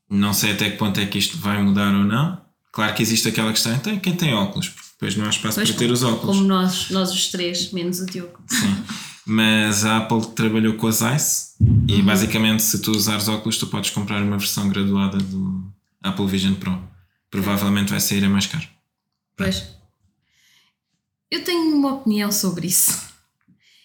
[0.09, 2.39] não sei até que ponto é que isto vai mudar ou não.
[2.71, 4.69] Claro que existe aquela questão, então quem tem óculos?
[4.69, 6.37] Porque depois não há espaço Pois, para ter os óculos.
[6.37, 8.39] Como nós, nós os três, menos o Diogo.
[8.47, 8.83] Sim.
[9.25, 11.51] Mas a Apple trabalhou com as ICE
[11.87, 12.05] e Uhum.
[12.05, 15.63] basicamente se tu usares óculos tu podes comprar uma versão graduada do
[16.01, 16.89] Apple Vision Pro.
[17.29, 18.67] Provavelmente vai sair a mais caro.
[19.35, 19.75] Pois.
[21.29, 23.09] Eu tenho uma opinião sobre isso.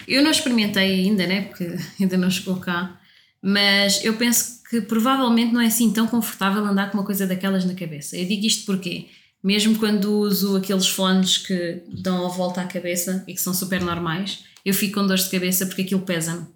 [0.07, 1.43] Eu não experimentei ainda, né?
[1.43, 3.01] Porque ainda não chegou cá.
[3.41, 7.65] Mas eu penso que provavelmente não é assim tão confortável andar com uma coisa daquelas
[7.65, 8.17] na cabeça.
[8.17, 9.07] Eu digo isto porque,
[9.43, 13.81] mesmo quando uso aqueles fones que dão a volta à cabeça e que são super
[13.81, 16.47] normais, eu fico com dores de cabeça porque aquilo pesa-me.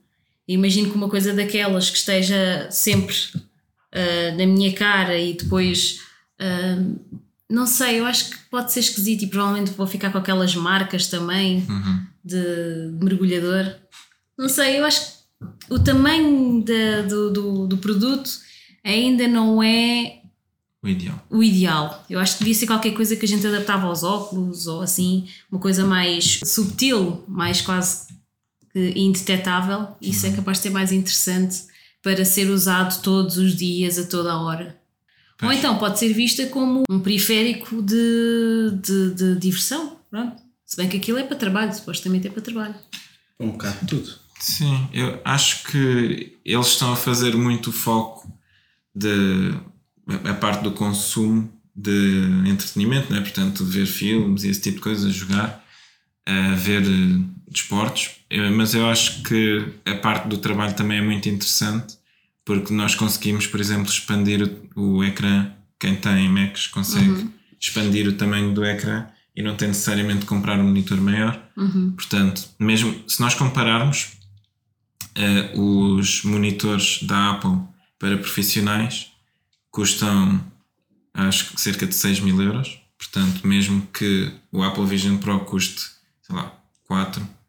[0.49, 3.15] Imagino que uma coisa daquelas que esteja sempre
[3.93, 6.01] ah, na minha cara e depois
[6.43, 6.97] Ahm,
[7.51, 11.07] não sei, eu acho que pode ser esquisito e provavelmente vou ficar com aquelas marcas
[11.09, 12.07] também Uhum.
[12.25, 13.75] de mergulhador.
[14.39, 15.11] Não sei, eu acho que
[15.69, 18.31] o tamanho da- do, do, do produto
[18.83, 20.21] ainda não é
[20.83, 21.27] O ideal.
[21.29, 22.05] o ideal.
[22.09, 25.29] Eu acho que devia ser qualquer coisa que a gente adaptava aos óculos ou assim,
[25.53, 28.07] uma coisa mais subtil, mais quase
[28.73, 29.89] que indetetável.
[30.01, 31.65] Isso é capaz de ser mais interessante
[32.03, 34.79] para ser usado todos os dias, a toda a hora.
[35.43, 35.59] Ou Pois.
[35.59, 39.99] então pode ser vista como um periférico de, de, de diversão.
[40.11, 40.43] Pronto.
[40.67, 42.75] Se bem que aquilo é para trabalho, supostamente é para trabalho.
[43.39, 44.15] Um bocado de tudo.
[44.39, 48.33] Sim, eu acho que eles estão a fazer muito foco
[48.95, 49.55] de
[50.25, 53.21] a parte do consumo de entretenimento, né?
[53.21, 55.65] portanto, ver filmes e esse tipo de coisas, jogar,
[56.27, 56.83] a ver
[57.51, 61.99] desportos, Eh, mas eu acho que a parte do trabalho também é muito interessante
[62.45, 64.41] porque nós conseguimos, por exemplo, expandir
[64.77, 65.51] o, o ecrã.
[65.79, 67.29] Quem tem Macs consegue
[67.61, 71.41] expandir o tamanho do ecrã e não tem necessariamente de comprar um monitor maior.
[71.93, 74.13] Portanto, mesmo se nós compararmos
[75.17, 77.59] eh, os monitores da Apple
[77.99, 79.09] para profissionais
[79.71, 80.41] custam
[81.13, 82.79] acho que cerca de 6 mil euros.
[82.97, 85.83] Portanto, mesmo que o Apple Vision Pro custe,
[86.23, 87.40] sei lá, 4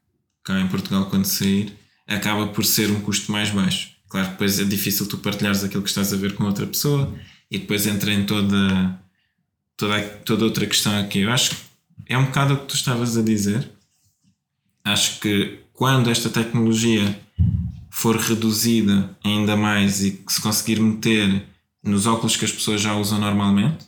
[0.43, 1.73] cá em Portugal quando sair,
[2.07, 3.91] acaba por ser um custo mais baixo.
[4.09, 7.13] Claro que depois é difícil tu partilhares aquilo que estás a ver com outra pessoa
[7.49, 8.99] e depois entra em toda,
[9.77, 11.19] toda, toda outra questão aqui.
[11.19, 11.55] Eu acho que
[12.07, 13.71] é um bocado o que tu estavas a dizer.
[14.83, 17.19] Acho que quando esta tecnologia
[17.89, 21.45] for reduzida ainda mais e que se conseguir meter
[21.83, 23.85] nos óculos que as pessoas já usam normalmente,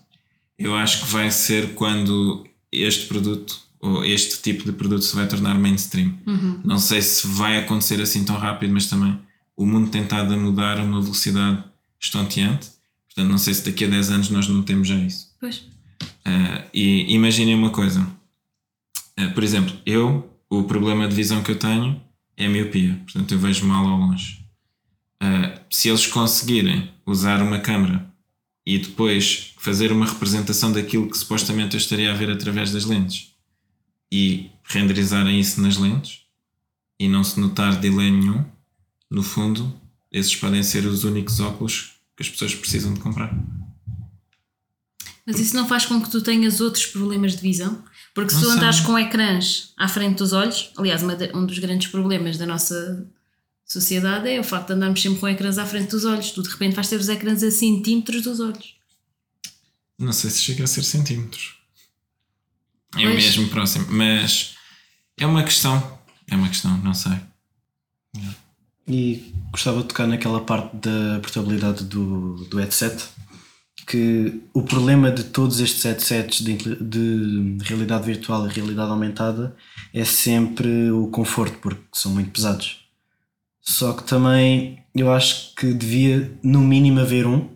[0.58, 3.63] eu acho que vai ser quando este produto
[4.06, 6.14] este tipo de produto se vai tornar mainstream.
[6.64, 9.20] Não sei se vai acontecer assim tão rápido, mas também
[9.56, 11.64] o mundo tem estado a mudar a uma velocidade
[12.00, 12.72] estonteante.
[13.08, 15.34] Portanto, não sei se daqui a 10 anos nós não temos já isso.
[15.40, 15.58] Pois.
[16.26, 18.02] Uh, e imaginem uma coisa.
[19.20, 22.02] Uh, por exemplo, eu, o problema de visão que eu tenho
[22.36, 23.00] é a miopia.
[23.04, 24.44] Portanto, eu vejo mal ao longe.
[25.22, 28.06] Uh, se eles conseguirem usar uma câmera
[28.66, 33.33] e depois fazer uma representação daquilo que supostamente eu estaria a ver através das lentes
[34.14, 36.20] e renderizarem isso nas lentes
[37.00, 38.46] e não se notar delay nenhum,
[39.10, 39.76] no fundo,
[40.12, 43.36] esses podem ser os únicos óculos que as pessoas precisam de comprar.
[45.26, 47.84] Mas isso não faz com que tu tenhas outros problemas de visão?
[48.14, 51.02] Porque se Não tu andares com ecrãs à frente dos olhos, aliás,
[51.34, 53.08] um dos grandes problemas da nossa
[53.66, 56.30] sociedade é o facto de andarmos sempre com ecrãs à frente dos olhos.
[56.30, 58.76] Tu de repente vais ter os ecrãs a centímetros dos olhos.
[59.98, 61.63] Não sei se chega a ser centímetros.
[62.96, 63.16] É Pois.
[63.16, 63.86] mesmo próximo.
[63.90, 64.56] Mas
[65.18, 66.00] é uma questão.
[66.28, 67.14] É uma questão, não sei.
[68.88, 73.04] E gostava de tocar naquela parte da portabilidade do, do headset,
[73.88, 79.56] que o problema de todos estes headsets de, de realidade virtual e realidade aumentada
[79.94, 82.80] é sempre o conforto, porque são muito pesados.
[83.62, 87.50] Só que também eu acho que devia, no mínimo, haver um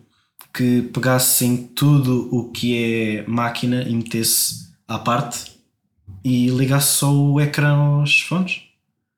[0.52, 5.52] que pegasse em tudo o que é máquina e metesse à parte
[6.24, 8.62] e ligasse só o ecrã aos fones.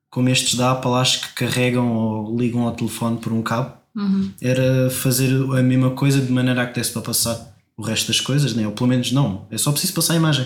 [0.09, 3.73] Como estes da Apple acho que carregam ou ligam ao telefone por um cabo,
[4.41, 8.19] era fazer a mesma coisa de maneira a que desse para passar o resto das
[8.19, 8.67] coisas, né?
[8.67, 10.45] ou pelo menos não, é só preciso passar a imagem.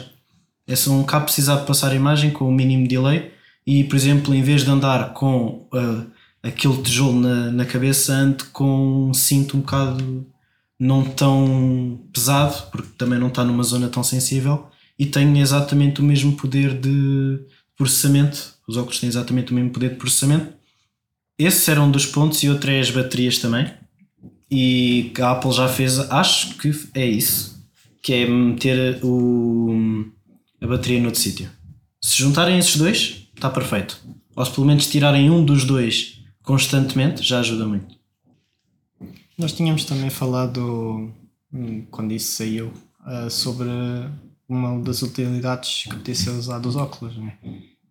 [0.67, 3.31] É só um cabo precisar de passar a imagem com o mínimo delay.
[3.65, 6.03] E, por exemplo, em vez de andar com ah,
[6.43, 10.25] aquele tijolo na, na cabeça, ande com um cinto um bocado
[10.79, 16.03] não tão pesado, porque também não está numa zona tão sensível e tem exatamente o
[16.03, 17.39] mesmo poder de
[17.77, 18.55] processamento.
[18.67, 20.53] Os óculos têm exatamente o mesmo poder de processamento.
[21.37, 23.69] Esse era um dos pontos e outro é as baterias também.
[24.49, 27.67] E a Apple já fez, acho que é isso,
[28.01, 30.05] que é meter o,
[30.61, 31.49] a bateria noutro sítio.
[32.01, 33.99] Se juntarem esses dois, está perfeito.
[34.35, 37.95] Ou se pelo menos tirarem um dos dois constantemente, já ajuda muito.
[39.37, 41.11] Nós tínhamos também falado,
[41.51, 42.71] hum, quando isso saiu,
[43.03, 43.67] ah, sobre
[44.47, 47.37] uma das utilidades que podia ser usado os óculos, né?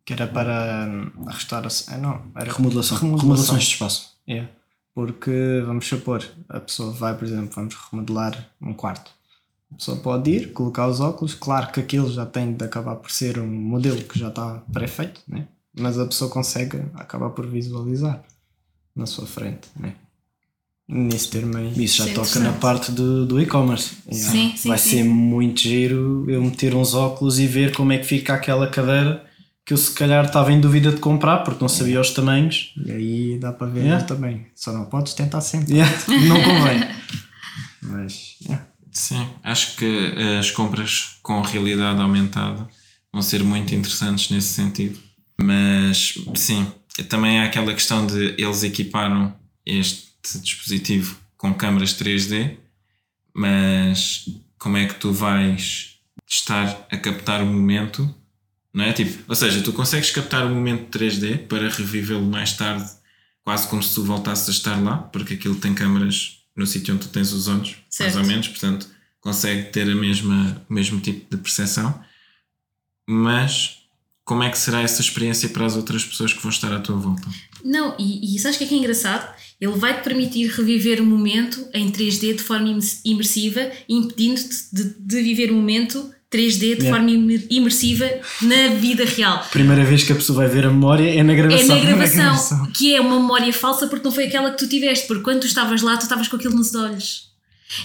[0.05, 1.95] que era para hum, a restauração.
[1.95, 2.99] Ah, não, era Remodelação.
[2.99, 4.15] Remodelações de espaço.
[4.27, 4.47] É,
[4.95, 9.11] porque vamos supor, a pessoa vai, por exemplo, vamos remodelar um quarto.
[9.73, 13.11] A pessoa pode ir, colocar os óculos, claro que aquilo já tem de acabar por
[13.11, 15.49] ser um modelo que já está pré-feito, né?
[15.77, 18.23] mas a pessoa consegue acabar por visualizar
[18.95, 19.69] na sua frente.
[19.75, 19.97] Né?
[20.87, 21.73] Nesse termo aí.
[21.83, 23.93] Isso já Sim, toca na parte do, do e-commerce.
[24.11, 24.91] Sim, sim, Vai sim.
[24.91, 29.25] ser muito giro eu meter uns óculos e ver como é que fica aquela cadeira
[29.65, 32.75] que eu se calhar estava em dúvida de comprar porque não sabia os tamanhos.
[32.85, 34.05] E aí dá para ver Yeah.
[34.05, 34.47] também.
[34.55, 35.73] Só não podes tentar sempre.
[35.73, 35.91] Yeah,
[36.29, 36.87] Não convém.
[37.83, 38.67] Mas, yeah.
[38.93, 42.69] Sim, acho que eh, as compras com realidade aumentada
[43.13, 44.99] vão ser muito interessantes nesse sentido.
[45.41, 46.67] Mas sim,
[47.09, 49.35] também há aquela questão de eles equiparam
[49.67, 52.57] este dispositivo com câmaras 3D,
[53.33, 58.13] mas como é que tu vais estar a captar o momento?
[58.73, 58.93] Não é?
[58.93, 62.89] Tipo, ou seja, tu consegues captar o momento 3D para revivê-lo mais tarde,
[63.45, 67.07] quase como se tu voltasses a estar lá, porque aquilo tem câmaras no sítio onde
[67.07, 68.15] tu tens os olhos, Certo.
[68.15, 68.89] mais ou menos, portanto
[69.21, 71.99] consegue ter a mesma, o mesmo tipo de percepção.
[73.09, 73.79] Mas
[74.25, 76.97] como é que será essa experiência para as outras pessoas que vão estar à tua
[76.97, 77.27] volta?
[77.65, 79.35] Não, e, e sabes o que é que é engraçado?
[79.65, 82.69] Ele vai-te permitir reviver o momento em 3D de forma
[83.05, 86.91] imersiva, impedindo-te de, de viver o momento 3D de Yeah.
[86.91, 88.11] forma imer- imersiva
[88.43, 89.47] na vida real.
[89.53, 91.69] Primeira vez que a pessoa vai ver a memória é na É gravação.
[91.77, 92.67] na gravação, gravação.
[92.73, 95.47] que é uma memória falsa porque não foi aquela que tu tiveste, porque quando tu
[95.47, 97.29] estavas lá, tu estavas com aquilo nos olhos.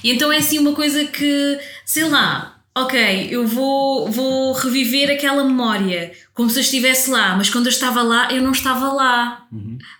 [0.04, 5.44] E então é assim uma coisa que, sei lá, ok, eu vou, vou reviver aquela
[5.44, 9.46] memória como se eu estivesse lá, mas quando eu estava lá, eu não estava lá.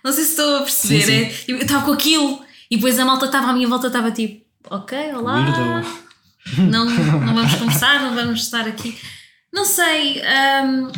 [0.02, 1.02] Não sei se estou a perceber.
[1.02, 1.52] Sim, sim.
[1.52, 1.54] é?
[1.54, 5.14] eu estava com aquilo e depois a malta estava à minha volta, estava tipo, ok,
[5.14, 5.34] olá.
[5.34, 6.00] Weirdo.
[6.56, 8.98] Não, não vamos conversar, não vamos estar aqui.
[9.52, 10.22] Não sei,
[10.64, 10.90] hum,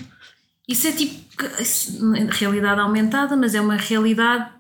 [0.69, 4.51] isso é tipo é realidade aumentada, mas é uma realidade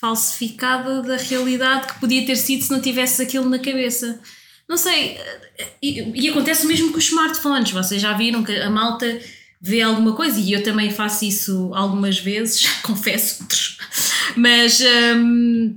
[0.00, 4.20] falsificada da realidade que podia ter sido se não tivesse aquilo na cabeça.
[4.72, 5.20] Não sei,
[5.82, 7.70] e, e acontece o mesmo com os smartphones.
[7.72, 9.20] Vocês já viram que a malta
[9.60, 13.46] vê alguma coisa e eu também faço isso algumas vezes, confesso,
[14.34, 14.80] mas
[15.14, 15.76] hum,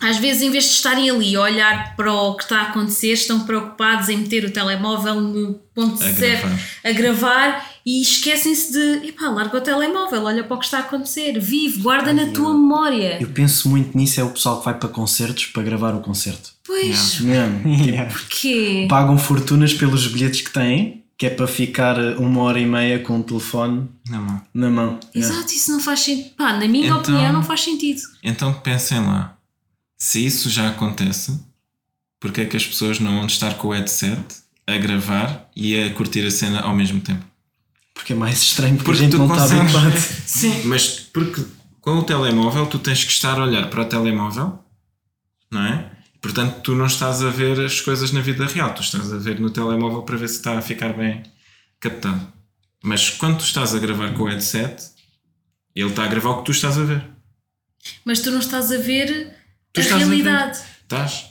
[0.00, 3.12] às vezes em vez de estarem ali a olhar para o que está a acontecer,
[3.12, 6.60] estão preocupados em meter o telemóvel no ponto A certo gravar.
[6.82, 10.80] a gravar e esquecem-se de epá, larga o telemóvel, olha para o que está a
[10.80, 13.18] acontecer, vive, guarda na tua memória.
[13.20, 16.52] Eu penso muito nisso, é o pessoal que vai para concertos para gravar o concerto.
[16.66, 17.60] Pois, Mesmo.
[17.84, 18.10] Yeah.
[18.12, 18.86] porquê?
[18.88, 23.20] Pagam fortunas pelos bilhetes que têm, que é para ficar uma hora e meia com
[23.20, 24.42] o telefone Na mão.
[24.54, 24.98] na mão.
[25.14, 25.34] Yeah.
[25.36, 26.30] Exato, isso não faz sentido.
[26.36, 28.00] Pá, na minha Então- opinião, não faz sentido.
[28.22, 29.36] Então pensem lá,
[29.98, 31.38] se isso já acontece,
[32.18, 34.18] porque é que as pessoas não vão estar com o headset
[34.66, 37.24] a gravar e a curtir a cena ao mesmo tempo?
[37.94, 39.98] Porque é mais estranho porque, Porque a gente tu não está consegues- habituado.
[40.26, 41.44] Sim, mas porque
[41.80, 44.58] com o telemóvel tu tens que estar a olhar para o telemóvel,
[45.50, 45.90] não é?
[46.20, 49.38] Portanto, tu não estás a ver as coisas na vida real, tu estás a ver
[49.38, 51.22] no telemóvel para ver se está a ficar bem
[51.78, 52.26] captado.
[52.82, 54.82] Mas quando tu estás a gravar com o headset,
[55.76, 57.04] ele está a gravar o que tu estás a ver.
[58.04, 59.36] Mas tu não estás a ver
[59.72, 60.10] Tu a estás a ver.
[60.10, 60.58] realidade.
[60.82, 61.26] Estás?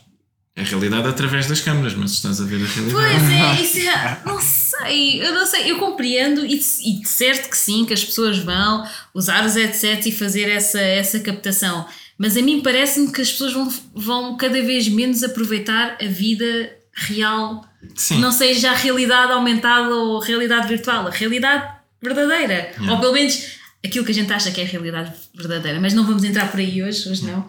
[0.55, 2.91] A realidade através das câmaras, mas estás a ver a realidade.
[2.91, 4.21] Pois é, isso é.
[4.25, 8.03] Não sei, eu não sei, eu compreendo e, e de certo que sim, que as
[8.03, 11.87] pessoas vão usar os headsets e fazer essa, essa captação.
[12.17, 16.71] Mas a mim parece-me que as pessoas vão, vão cada vez menos aproveitar a vida
[16.93, 18.19] real, Sim.
[18.19, 21.67] não seja a realidade aumentada ou a realidade virtual, a realidade
[22.01, 22.71] verdadeira.
[22.89, 25.79] Ou pelo menos aquilo que a gente acha que é a realidade verdadeira.
[25.79, 27.45] Mas não vamos entrar por aí hoje, hoje não.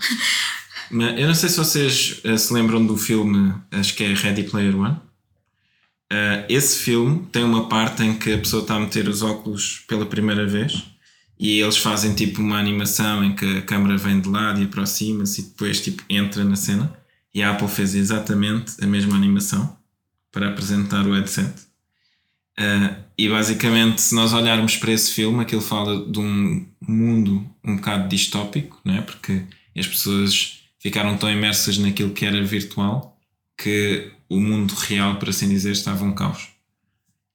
[0.90, 4.77] Eu não sei se vocês eh, se lembram do filme, acho que é Ready Player
[4.79, 4.97] One.
[6.12, 9.85] Eh, esse filme tem uma parte em que a pessoa está a meter os óculos
[9.88, 10.85] pela primeira vez
[11.38, 15.40] e eles fazem tipo uma animação em que a câmera vem de lado e aproxima-se
[15.40, 16.92] e depois tipo entra na cena.
[17.35, 19.77] E a Apple fez exatamente a mesma animação
[20.31, 21.53] para apresentar o headset.
[22.59, 27.77] Eh, e basicamente, se nós olharmos para esse filme, aquilo fala de um mundo um
[27.77, 29.01] bocado distópico, não é?
[29.01, 29.42] Porque
[29.77, 33.18] as pessoas ficaram tão imersas naquilo que era virtual
[33.57, 36.49] que o mundo real, por assim dizer, estava um caos.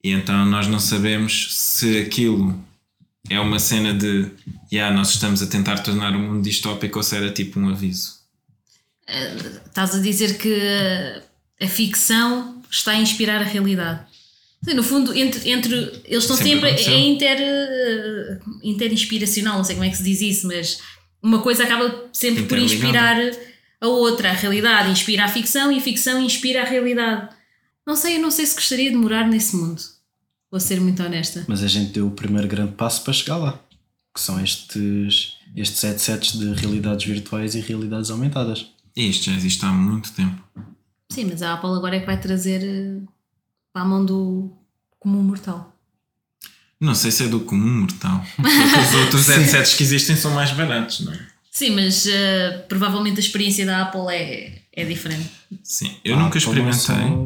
[0.04, 2.64] E então nós não sabemos se aquilo
[3.28, 4.30] é uma cena de
[4.72, 8.20] yeah, nós estamos a tentar tornar o mundo distópico ou se era tipo um aviso.
[9.66, 10.56] Estás a dizer que
[11.60, 14.02] a ficção está a inspirar a realidade.
[14.64, 15.74] Sim, no fundo, entre, entre
[16.06, 20.22] eles estão Sempre sempre, é inter, eh, interinspiracional, não sei como é que se diz
[20.22, 20.80] isso, mas
[21.22, 23.18] uma coisa acaba sempre por inspirar
[23.82, 24.32] a outra.
[24.32, 27.30] A realidade inspira a ficção e a ficção inspira a realidade.
[27.86, 29.82] Não sei, eu não sei se gostaria de morar nesse mundo.
[30.52, 31.46] Vou ser muito honesta.
[31.48, 33.60] Mas a gente deu o primeiro grande passo para chegar lá.
[34.14, 38.68] Que são estes, estes headsets de realidades virtuais e realidades aumentadas.
[38.96, 40.44] Isto já existe há muito tempo.
[41.10, 43.02] Sim, mas a Apple agora é que vai trazer eh,
[43.72, 44.52] para a mão do
[45.00, 45.76] comum mortal.
[46.80, 48.24] Não sei se é do comum mortal.
[48.36, 51.20] Porque os outros headsets que existem são mais baratos, não é?
[51.52, 55.30] Sim, mas eh, provavelmente a experiência da Apple é, é diferente.
[55.64, 56.80] Sim, eu A nunca Apple é experimentei.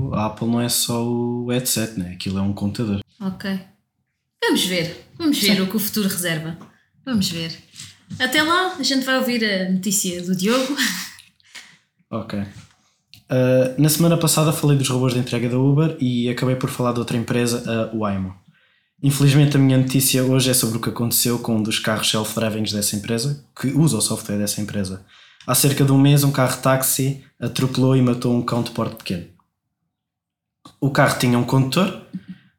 [0.09, 2.13] só- a Apple não é só o headset, né?
[2.13, 3.01] aquilo é um computador.
[3.19, 3.59] Ok.
[4.43, 5.05] Vamos ver.
[5.17, 6.57] Vamos ver o que o futuro reserva.
[7.05, 7.51] Vamos ver.
[8.19, 10.75] Até lá, a gente vai ouvir a notícia do Diogo.
[12.09, 12.39] Ok.
[12.39, 16.91] Uh, na semana passada falei dos robôs de entrega da Uber e acabei por falar
[16.93, 18.35] de outra empresa, a Waymo.
[19.03, 22.63] Infelizmente a minha notícia hoje é sobre o que aconteceu com um dos carros self-driving
[22.63, 25.05] dessa empresa, que usa o software dessa empresa.
[25.45, 28.95] Há cerca de um mês um carro táxi atropelou e matou um cão de porte
[28.95, 29.25] pequeno.
[30.79, 32.01] O carro tinha um condutor,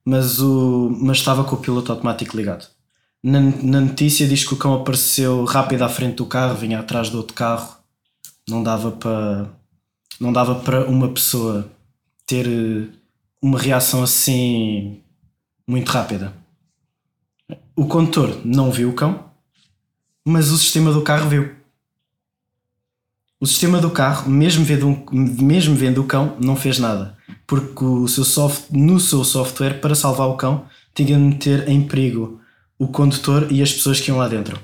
[0.05, 2.69] mas, o, mas estava com o piloto automático ligado.
[3.23, 7.09] Na, na notícia diz que o cão apareceu rápido à frente do carro, vinha atrás
[7.09, 7.75] do outro carro.
[8.47, 9.49] Não dava para
[10.21, 11.71] não dava para uma pessoa
[12.27, 12.87] ter eh,
[13.43, 15.03] uma reação assim
[15.67, 16.33] muito rápida.
[17.77, 19.25] O condutor não viu o cão,
[20.25, 21.55] mas o sistema do carro viu.
[23.41, 28.09] O sistema do carro, mesmo vendo, mesmo vendo o cão, não fez nada, porque o
[28.09, 32.41] seu soft, no seu software, para salvar o cão, tinha de meter em perigo
[32.79, 34.59] o condutor e as pessoas que iam lá dentro.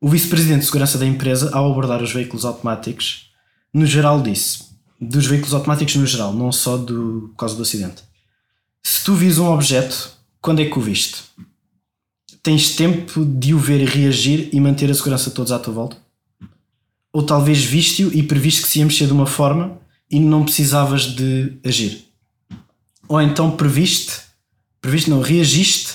[0.00, 3.30] O vice-presidente de segurança da empresa, ao abordar os veículos automáticos,
[3.74, 8.02] no geral disse, dos veículos automáticos no geral, não só do, por causa do acidente.
[8.82, 10.10] Se tu vis um objeto,
[10.40, 11.24] quando é que o viste?
[12.42, 15.96] Tens tempo de o ver reagir e manter a segurança todos à tua volta?
[17.12, 19.78] Ou talvez viste-o e previste que se ia mexer de uma forma
[20.10, 22.06] e não precisavas de agir?
[23.08, 24.20] Ou então previste,
[24.80, 25.94] previste não, reagiste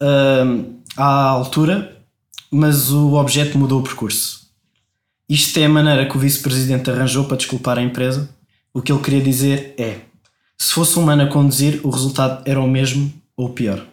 [0.00, 2.00] uh, à altura,
[2.50, 4.48] mas o objeto mudou o percurso.
[5.28, 8.30] Isto é a maneira que o vice-presidente arranjou para desculpar a empresa.
[8.72, 10.00] O que ele queria dizer é:
[10.58, 13.86] se fosse um humano a conduzir, o resultado era o mesmo ou pior.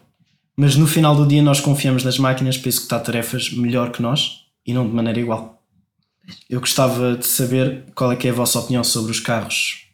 [0.58, 4.46] Mas no final do dia, nós confiamos nas máquinas para executar tarefas melhor que nós
[4.66, 5.62] e não de maneira igual.
[6.50, 9.86] Eu gostava de saber qual é, é a vossa opinião sobre os carros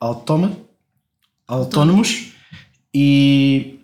[0.00, 0.56] autóma,
[1.46, 2.32] autónomos
[2.94, 3.78] e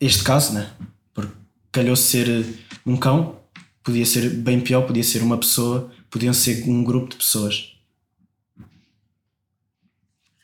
[0.00, 0.70] este caso, né?
[1.14, 1.32] Porque
[1.72, 2.44] calhou ser
[2.84, 3.36] um cão,
[3.82, 7.74] podia ser bem pior, podia ser uma pessoa podiam ser um grupo de pessoas.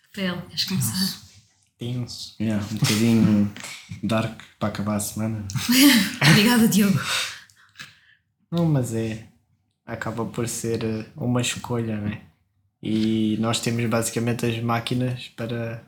[0.03, 1.28] Rafael, queres começar?
[1.79, 2.35] Tenso.
[2.41, 3.53] Yeah, um bocadinho
[4.03, 5.47] dark para acabar a semana.
[6.31, 6.99] Obrigada, Diogo.
[8.51, 9.27] Não, mas é.
[9.87, 12.23] Acaba por ser eh, uma escolha, né?
[12.83, 15.83] E nós temos basicamente as máquinas para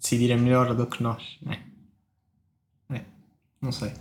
[0.00, 1.62] decidirem melhor do que nós, né?
[2.90, 3.02] É.
[3.60, 3.90] Não sei.
[3.90, 3.94] É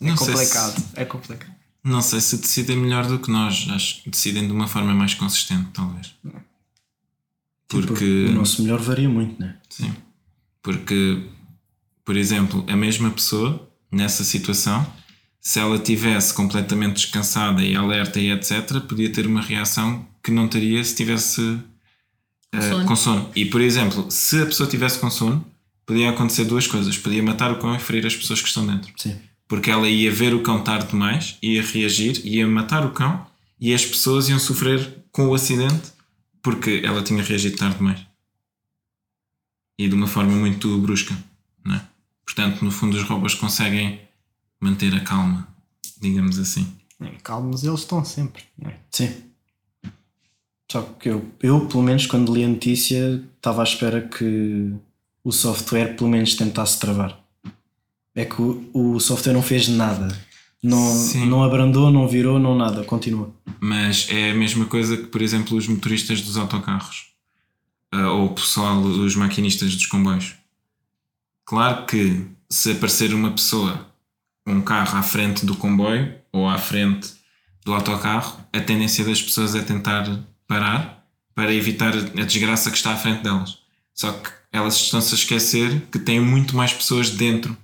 [0.00, 0.78] Não sei complicado.
[0.80, 1.54] se- É complicado.
[1.82, 3.66] Não sei se decidem melhor do que nós.
[3.70, 6.14] Acho que decidem de uma forma mais consistente, talvez.
[7.70, 8.26] Porque.
[8.28, 9.56] o nosso melhor varia muito, né?
[9.68, 9.94] Sim.
[10.62, 11.22] Porque,
[12.04, 14.84] por exemplo, a mesma pessoa, nessa situação,
[15.40, 20.48] se ela tivesse completamente descansada e alerta e etc., podia ter uma reação que não
[20.48, 21.58] teria se tivesse
[22.52, 22.84] eh, sono.
[22.84, 23.30] com sono.
[23.34, 25.44] E, por exemplo, se a pessoa tivesse com sono,
[25.86, 26.98] podia acontecer duas coisas.
[26.98, 28.92] Podia matar o cão e ferir as pessoas que estão dentro.
[28.96, 29.16] Sim.
[29.48, 33.26] Porque ela ia ver o cão tarde demais, ia reagir, ia matar o cão
[33.60, 35.92] e as pessoas iam sofrer com o acidente
[36.42, 38.06] porque ela tinha reagido tarde demais.
[39.78, 41.14] E de uma forma muito brusca.
[41.66, 41.80] É?
[42.24, 44.00] Portanto, no fundo, os robôs conseguem
[44.60, 45.48] manter a calma,
[46.00, 46.66] digamos assim.
[47.00, 48.78] É, calmos eles estão sempre, né?
[48.90, 49.30] Sim.
[50.70, 54.72] Só que eu, eu, pelo menos, quando li a notícia, estava à espera que
[55.24, 57.18] o software, pelo menos, tentasse travar.
[58.14, 60.08] É que o, o software não fez nada.
[60.62, 61.26] Não, Sim.
[61.26, 62.84] não abrandou, não virou, não nada.
[62.84, 63.32] Continua.
[63.58, 67.06] Mas é a mesma coisa que, por exemplo, os motoristas dos autocarros
[67.92, 70.34] Ah, ou o pessoal, os maquinistas dos comboios.
[71.44, 73.86] Claro que se aparecer uma pessoa,
[74.46, 77.12] um carro à frente do comboio ou à frente
[77.64, 80.04] do autocarro, a tendência das pessoas é tentar
[80.46, 81.04] parar
[81.34, 83.58] para evitar a desgraça que está à frente delas.
[83.94, 87.56] Só que elas estão-se a esquecer que têm muito mais pessoas dentro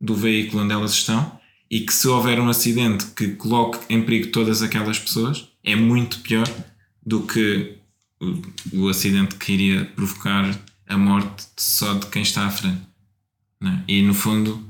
[0.00, 1.37] do veículo onde elas estão
[1.70, 6.20] e que se houver um acidente que coloque em perigo todas aquelas pessoas, é muito
[6.20, 6.48] pior
[7.04, 7.76] do que
[8.20, 12.80] o, o acidente que iria provocar a morte só de quem está à frente.
[13.62, 13.78] é?
[13.86, 14.66] E no fundo,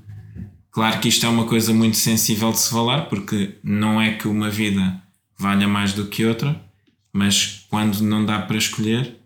[0.70, 4.26] claro que isto é uma coisa muito sensível de se falar, porque não é que
[4.26, 5.00] uma vida
[5.38, 6.60] valha mais do que outra,
[7.12, 9.16] mas quando não dá para escolher,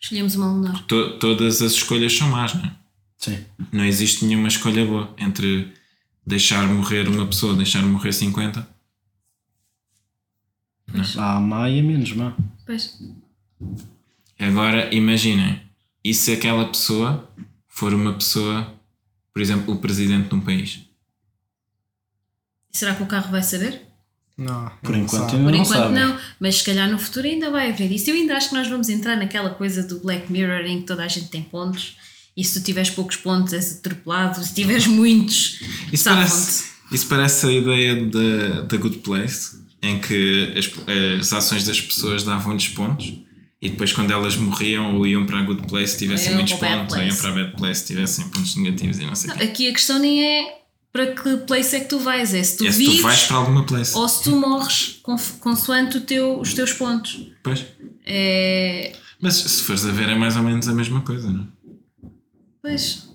[0.00, 0.82] Escolhemos uma menor.
[0.84, 2.72] to- todas as escolhas são más, não é?
[3.18, 3.38] Sim.
[3.72, 5.72] Não existe nenhuma escolha boa entre
[6.28, 8.68] deixar morrer uma pessoa, deixar morrer 50.
[11.16, 12.36] Há a má e a menos má.
[12.66, 13.00] Pois.
[14.38, 15.62] Agora imaginem,
[16.04, 17.28] e se aquela pessoa
[17.66, 18.74] for uma pessoa,
[19.32, 20.80] por exemplo, o presidente de um país?
[22.70, 23.82] Será que o carro vai saber?
[24.36, 25.42] Não, Por não enquanto sabe.
[25.42, 25.94] Por não enquanto sabe.
[25.94, 28.10] não, mas se calhar no futuro ainda vai haver isso.
[28.10, 31.02] Eu ainda acho que nós vamos entrar naquela coisa do Black Mirror em que toda
[31.04, 31.96] a gente tem pontos
[32.38, 35.60] e se tu tiveres poucos pontos és atropelado, se tiveres muitos,
[35.92, 40.70] Isso parece, isso parece a ideia da da Good Place, em que as,
[41.20, 43.12] as ações das pessoas davam-lhes pontos
[43.60, 47.02] E depois, quando elas morriam ou iam para a good place, tivessem muitos pontos, ou
[47.02, 49.42] iam para a bad place, tivessem pontos negativos e não sei o quê.
[49.44, 50.58] Aqui a questão nem é
[50.92, 53.24] para que place é que tu vais, é se tu É se vives tu vais
[53.24, 53.96] para alguma place.
[53.96, 55.00] ou se tu morres
[55.40, 57.18] consoante teu, os teus pontos.
[57.42, 57.64] Pois.
[58.06, 58.92] É.
[59.20, 61.57] Mas se fores a ver, é mais ou menos a mesma coisa, não é?
[62.68, 63.08] Pois.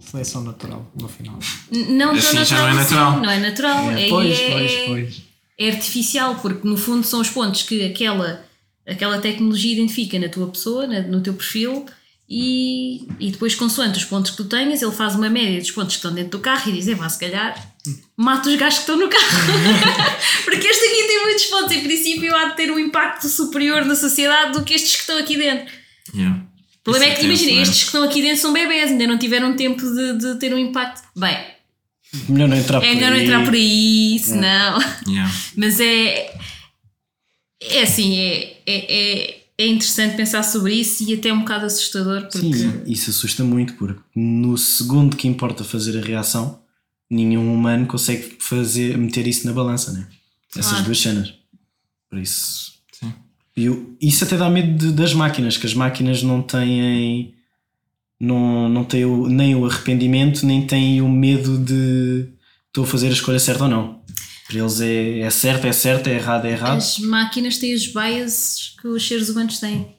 [0.00, 1.38] Seleção natural, no final.
[1.72, 3.20] N- Não Assim já não é natural.
[3.20, 3.90] não é natural.
[3.90, 5.22] É, pois, é, pois, pois.
[5.58, 8.44] é artificial, porque no fundo são os pontos que aquela,
[8.86, 11.86] aquela tecnologia identifica na tua pessoa, na- no teu perfil,
[12.32, 15.96] e, e depois, consoante os pontos que tu tenhas, ele faz uma média dos pontos
[15.96, 17.72] que estão dentro do carro e diz: é vá, se calhar
[18.16, 19.24] mata os gajos que estão no carro.
[20.44, 23.96] porque este aqui tem muitos pontos, em princípio há de ter um impacto superior na
[23.96, 25.74] sociedade do que estes que estão aqui dentro.
[26.14, 26.40] Yeah.
[26.90, 27.62] O problema é que, tenso, imagina, é?
[27.62, 30.58] estes que estão aqui dentro são bebés, ainda não tiveram tempo de, de ter um
[30.58, 31.02] impacto.
[31.16, 31.36] Bem,
[32.28, 34.78] Melhor não entrar por é melhor não entrar por aí, senão.
[35.06, 35.32] Yeah.
[35.56, 36.36] Mas é.
[37.62, 42.22] É assim, é, é, é, é interessante pensar sobre isso e até um bocado assustador,
[42.22, 42.38] porque.
[42.38, 46.60] Sim, isso assusta muito, porque no segundo que importa fazer a reação,
[47.08, 50.08] nenhum humano consegue fazer, meter isso na balança, né?
[50.56, 50.84] Essas Claro.
[50.86, 51.34] duas cenas.
[52.08, 52.69] Por isso.
[54.00, 57.34] Isso até dá medo de- das máquinas, que as máquinas não têm.
[58.18, 62.28] Não, não têm o- nem o arrependimento, nem têm o medo de
[62.68, 64.00] estou a fazer a escolha certa ou não.
[64.46, 66.76] Para eles é, é certo, é certo, é errado, é errado.
[66.78, 69.96] As máquinas têm os biases que os seres humanos têm.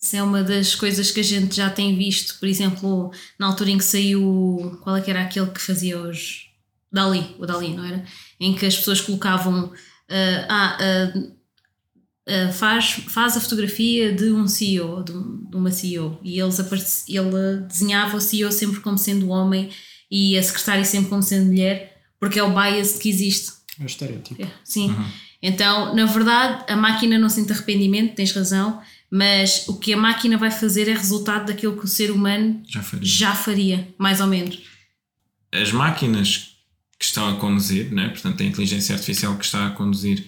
[0.00, 2.38] Isso é uma das coisas que a gente já tem visto.
[2.38, 4.78] Por exemplo, na altura em que saiu.
[4.82, 6.46] Qual é que era aquele que fazia os.
[6.90, 8.04] Dali, o Dali, não era?
[8.40, 9.72] Em que as pessoas colocavam.
[10.08, 11.12] ah, ah, ah,
[12.28, 16.60] ah, faz, faz a fotografia de um CEO, de, um- de uma CEO, e eles
[16.60, 19.70] apareci, ele desenhava o CEO sempre como sendo homem
[20.10, 23.52] e a secretária sempre como sendo mulher, porque é o bias que existe.
[23.78, 24.42] É o estereótipo.
[24.42, 24.94] É, Sim.
[25.42, 30.36] Então, na verdade, a máquina não sente arrependimento, tens razão, mas o que a máquina
[30.36, 33.06] vai fazer é resultado daquilo que o ser humano Já faria.
[33.06, 34.58] já faria, mais ou menos.
[35.52, 36.56] as máquinas
[36.98, 38.08] que estão a conduzir, né?
[38.08, 40.26] portanto, a inteligência artificial que está a conduzir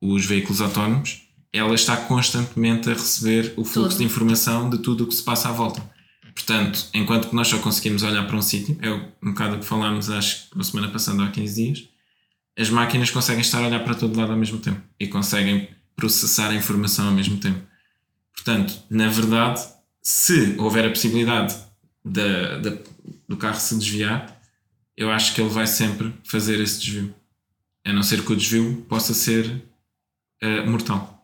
[0.00, 3.98] os veículos autónomos, ela está constantemente a receber o fluxo Tudo.
[3.98, 5.82] de informação de tudo o que se passa à volta.
[6.34, 9.64] Portanto, enquanto que nós só conseguimos olhar para um sítio, é um bocado o que
[9.64, 11.88] falámos, acho que na semana passada, há 15 dias,
[12.58, 16.50] as máquinas conseguem estar a olhar para todo lado ao mesmo tempo e conseguem processar
[16.50, 17.60] a informação ao mesmo tempo.
[18.34, 19.62] Portanto, na verdade,
[20.02, 21.56] se houver a possibilidade
[22.04, 22.76] da, da-
[23.28, 24.38] do carro se desviar,
[24.96, 27.14] eu acho que ele vai sempre fazer esse desvio.
[27.84, 29.62] A não ser que o desvio possa ser
[30.42, 31.15] eh, mortal.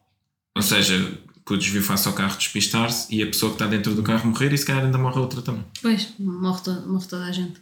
[0.57, 3.95] Ou seja, que o desvio faça o carro despistar-se e a pessoa que está dentro
[3.95, 5.65] do carro morrer e se calhar ainda morre outra também.
[5.81, 7.61] Pois, morre, to- morre toda a gente.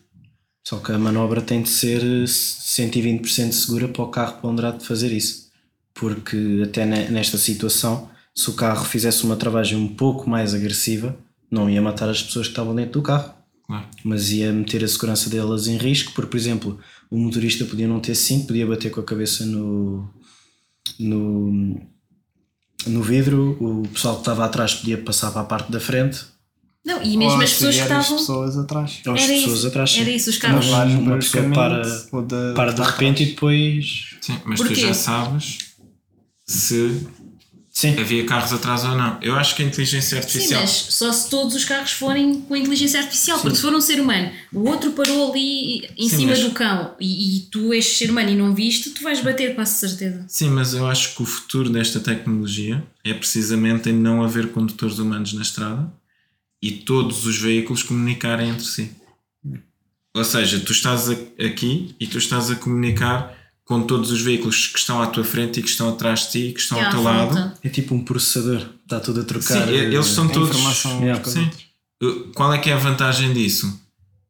[0.66, 4.84] Só que a manobra tem de ser eh, 120% segura para o carro ponderar de
[4.86, 5.49] fazer isso.
[5.95, 11.16] Porque até ne- nesta situação, se o carro fizesse uma travagem um pouco mais agressiva,
[11.51, 13.32] não ia matar as pessoas que estavam dentro do carro,
[13.66, 13.86] Claro.
[14.05, 16.78] mas ia meter a segurança delas em risco, porque, por exemplo,
[17.11, 20.09] o motorista podia não ter cinto, podia bater com a cabeça no,
[20.99, 21.80] no,
[22.87, 26.24] no vidro, o pessoal que estava atrás podia passar para a parte da frente,
[26.85, 28.18] Não, e mesmo Ou as pessoas que seguir as estavam.
[28.18, 29.01] pessoas atrás.
[29.07, 29.91] ou as Era pessoas isso, atrás.
[29.91, 30.01] sim.
[30.01, 30.66] era isso, os Mas carros.
[30.66, 33.35] Vais uma pessoa para, de- para de repente e trás.
[33.35, 34.16] depois.
[34.22, 34.74] Sim, mas Porquê?
[34.74, 35.59] tu já sabes
[36.47, 37.07] se
[37.81, 39.18] Sim, havia carros atrás ou não.
[39.22, 40.61] Eu acho que a inteligência Sim, artificial.
[40.61, 44.01] mas só se todos os carros forem com inteligência artificial, porque se for um ser
[44.01, 47.85] humano, o outro parou ali em Sim, cima mas- do cão e, e tu és
[47.87, 50.24] ser humano e não viste, tu vais bater com certeza.
[50.28, 54.99] Sim, mas eu acho que o futuro desta tecnologia é precisamente em não haver condutores
[54.99, 55.91] humanos na estrada
[56.62, 58.91] e todos os veículos comunicarem entre si.
[60.14, 61.16] Ou seja, tu estás a-
[61.47, 63.39] aqui e tu estás a comunicar
[63.70, 66.38] com todos os veículos que estão à tua frente e que estão atrás de ti
[66.48, 67.34] e que estão E ao teu volta.
[67.34, 67.52] lado.
[67.62, 69.68] é tipo um processador, está tudo a Sim, trocar.
[69.72, 70.84] eles eh, são A todos.
[71.00, 71.24] Yeah.
[71.24, 71.48] Sim.
[72.34, 73.80] Qual é que é a vantagem disso?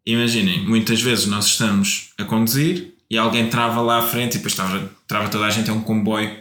[0.05, 4.55] Imaginem, muitas vezes nós estamos a conduzir e alguém trava lá à frente e depois
[4.55, 6.37] trava, trava toda a gente, é um comboio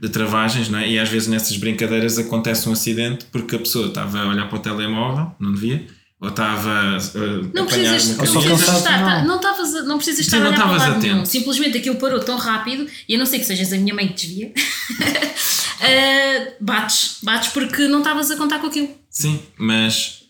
[0.00, 0.88] de travagens, não é?
[0.88, 4.58] E às vezes nessas brincadeiras acontece um acidente porque a pessoa estava a olhar para
[4.58, 5.84] o telemóvel, não devia,
[6.20, 9.06] ou estava a uh, Não precisas, uma não precisas estar, não.
[9.08, 11.14] tá- não, estavas a- não precisas estar Sim, a não olhar para estavas lado nenhum.
[11.16, 11.28] atento.
[11.30, 14.14] Simplesmente aquilo parou tão rápido, e a não ser que sejas a minha mãe que
[14.14, 14.52] desvia,
[15.80, 18.88] ah, bates, bates porque não estavas a contar com aquilo.
[19.10, 20.22] Sim, mas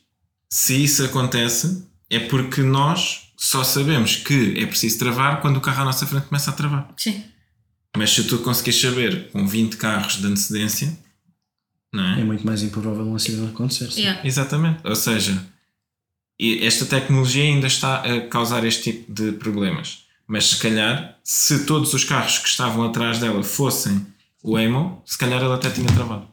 [0.49, 5.82] se isso acontece é porque nós só sabemos que é preciso travar quando o carro
[5.82, 6.89] à nossa frente começa a travar.
[6.97, 7.22] Sim.
[7.97, 10.97] Mas se tu conseguires saber com 20 carros de antecedência,
[11.93, 12.20] não é?
[12.20, 13.91] É muito mais improvável um acidente acontecer.
[13.93, 14.01] sim.
[14.01, 14.20] Yeah.
[14.26, 14.80] Exatamente.
[14.85, 15.41] Ou seja,
[16.39, 20.05] e esta tecnologia ainda está a causar este tipo de problemas.
[20.26, 24.07] Mas se calhar, se todos os carros que estavam atrás dela fossem
[24.43, 26.26] o Waymo, se calhar ela até tinha travado.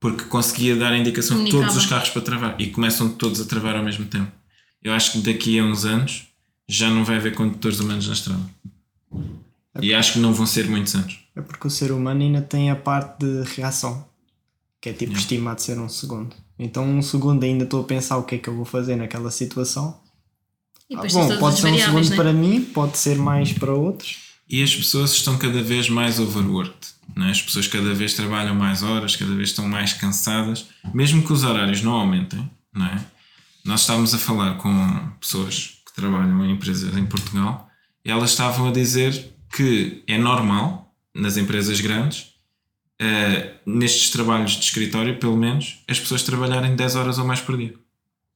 [0.00, 3.44] porque conseguia dar a indicação de todos os carros para travar e começam todos a
[3.44, 4.30] travar ao mesmo tempo.
[4.82, 6.28] Eu acho que daqui a uns anos
[6.68, 8.42] já não vai haver condutores humanos na estrada.
[9.80, 11.18] E acho que não vão ser muitos anos.
[11.34, 14.06] É porque o ser humano ainda tem a parte de reação,
[14.80, 15.20] que é tipo Yeah.
[15.20, 16.34] estimado ser um segundo.
[16.58, 19.30] Então, um segundo ainda estou a pensar o que é que eu vou fazer naquela
[19.30, 20.00] situação.
[20.90, 22.16] E Ah, bom, pode ser um segundo né?
[22.16, 24.16] para mim, pode ser mais para outros.
[24.48, 26.88] E as pessoas estão cada vez mais overworked.
[27.14, 27.30] Não é?
[27.30, 31.44] As pessoas cada vez trabalham mais horas, cada vez estão mais cansadas, mesmo que os
[31.44, 32.50] horários não aumentem.
[32.74, 33.04] Não é?
[33.64, 37.68] Nós estávamos a falar com pessoas que trabalham em empresas em Portugal
[38.04, 42.34] e elas estavam a dizer que é normal, nas empresas grandes,
[43.00, 47.56] eh, nestes trabalhos de escritório, pelo menos, as pessoas trabalharem 10 horas ou mais por
[47.56, 47.74] dia.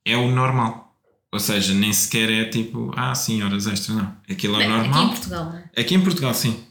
[0.05, 0.97] É o normal.
[1.33, 4.17] Ou seja, nem sequer é tipo, ah, sim, horas extra, não.
[4.31, 4.91] Aquilo é Bem, normal.
[4.91, 5.81] Aqui em Portugal, não é?
[5.81, 6.65] Aqui em Portugal, sim.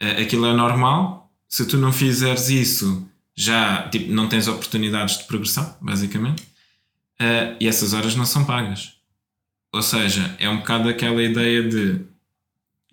[0.00, 1.30] Eh, Aquilo é normal.
[1.48, 6.42] Se tu não fizeres isso, já tipo, não tens oportunidades de progressão, basicamente.
[7.20, 8.94] Eh, e essas horas não são pagas.
[9.72, 12.00] Ou seja, é um bocado aquela ideia de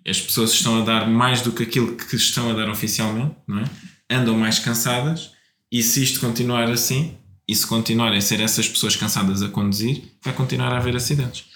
[0.06, 3.60] as pessoas estão a dar mais do que aquilo que estão a dar oficialmente, não
[3.60, 3.64] é?
[4.10, 5.30] Andam mais cansadas
[5.70, 7.16] e se isto continuar assim,
[7.50, 11.46] e se continuarem a ser essas pessoas cansadas a conduzir, vai continuar a haver acidentes.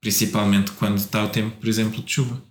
[0.00, 2.42] Principalmente quando está o tempo, por exemplo, de chuva.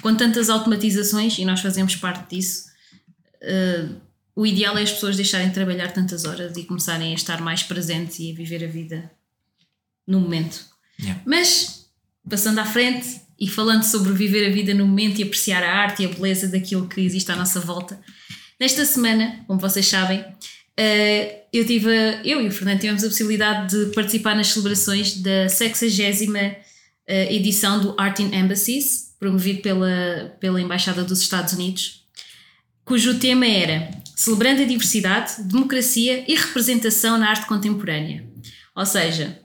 [0.00, 2.68] Com tantas automatizações, e nós fazemos parte disso,
[3.40, 3.88] eh,
[4.36, 7.64] o ideal é as pessoas deixarem de trabalhar tantas horas e começarem a estar mais
[7.64, 9.10] presentes e a viver a vida
[10.06, 10.66] no momento.
[11.00, 11.20] Yeah.
[11.26, 11.90] Mas,
[12.28, 16.02] passando à frente e falando sobre viver a vida no momento e apreciar a arte
[16.02, 18.00] e a beleza daquilo que existe à nossa volta,
[18.58, 20.24] nesta semana, como vocês sabem,
[20.76, 21.88] eh, eu, tive,
[22.24, 25.86] eu e o Fernando tivemos a possibilidade de participar nas celebrações da 60
[27.06, 32.04] eh, edição do Art in Embassies, promovido pela, pela Embaixada dos Estados Unidos,
[32.84, 38.24] cujo tema era Celebrando a Diversidade, Democracia e Representação na Arte Contemporânea.
[38.74, 39.40] Ou seja,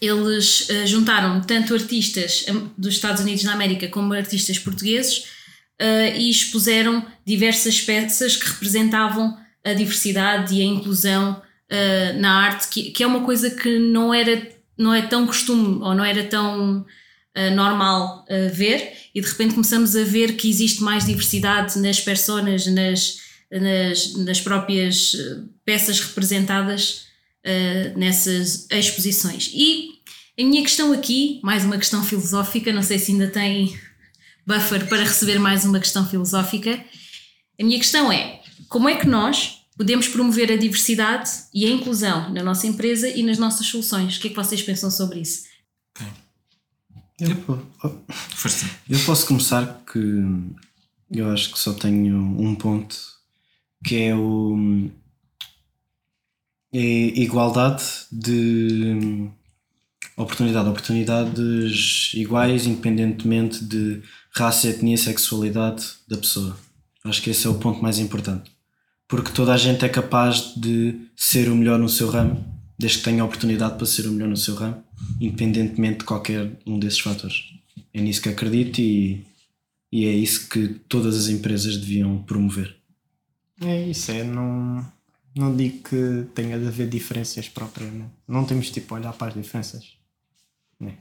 [0.00, 2.44] eles eh, juntaram tanto artistas
[2.76, 5.26] dos Estados Unidos da América como artistas portugueses
[5.78, 12.68] eh, e expuseram diversas peças que representavam a diversidade e a inclusão eh, na arte,
[12.68, 16.22] que, que é uma coisa que não era não é tão costume ou não era
[16.24, 16.84] tão
[17.54, 18.92] normal ver.
[19.14, 23.18] E de repente começamos a ver que existe mais diversidade nas personas, nas,
[23.50, 25.16] nas, nas próprias
[25.64, 27.05] peças representadas
[27.46, 29.50] eh, nessas exposições.
[29.54, 29.94] E
[30.38, 33.74] a minha questão aqui, mais uma questão filosófica, não sei se ainda tem
[34.46, 36.84] buffer para receber mais uma questão filosófica.
[37.58, 42.32] A minha questão é: como é que nós podemos promover a diversidade e a inclusão
[42.32, 44.16] na nossa empresa e nas nossas soluções?
[44.16, 45.44] O que é que vocês pensam sobre isso?
[47.18, 47.62] Eu, po-
[48.34, 48.66] Força.
[48.90, 49.98] eu posso começar que
[51.10, 52.94] eu acho que só tenho um ponto
[53.84, 54.90] que é o
[56.72, 59.28] é igualdade de
[60.16, 66.56] oportunidade, oportunidades iguais independentemente de raça, etnia, sexualidade da pessoa.
[67.04, 68.50] Acho que esse é o ponto mais importante.
[69.08, 72.44] Porque toda a gente é capaz de ser o melhor no seu ramo,
[72.78, 74.82] desde que tenha oportunidade para ser o melhor no seu ramo,
[75.20, 77.44] independentemente de qualquer um desses fatores.
[77.94, 79.24] É nisso que acredito e,
[79.92, 82.76] e é isso que todas as empresas deviam promover.
[83.60, 84.24] É isso, é.
[84.24, 84.84] Não,
[85.36, 88.10] não digo que tenha de haver diferenças propriamente.
[88.26, 89.96] Não temos tipo olhar para as diferenças.
[90.80, 90.96] né?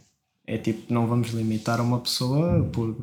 [0.45, 2.97] É tipo, não vamos limitar uma pessoa por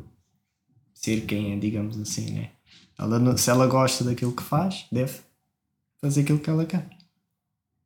[0.93, 2.51] ser quem é, digamos assim, né?
[2.97, 5.19] Ela, se ela gosta daquilo que faz, deve
[5.99, 6.87] fazer aquilo que ela quer.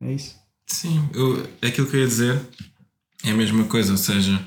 [0.02, 0.36] É isso.
[0.68, 2.46] Sim, eu, aquilo que eu ia dizer
[3.24, 4.46] é a mesma coisa, ou seja,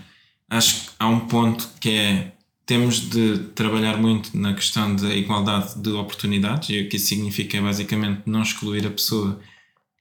[0.49, 2.33] acho que há um ponto que é
[2.71, 7.57] temos de trabalhar muito na questão da igualdade de oportunidades, e o que isso significa
[7.57, 9.41] é basicamente não excluir a pessoa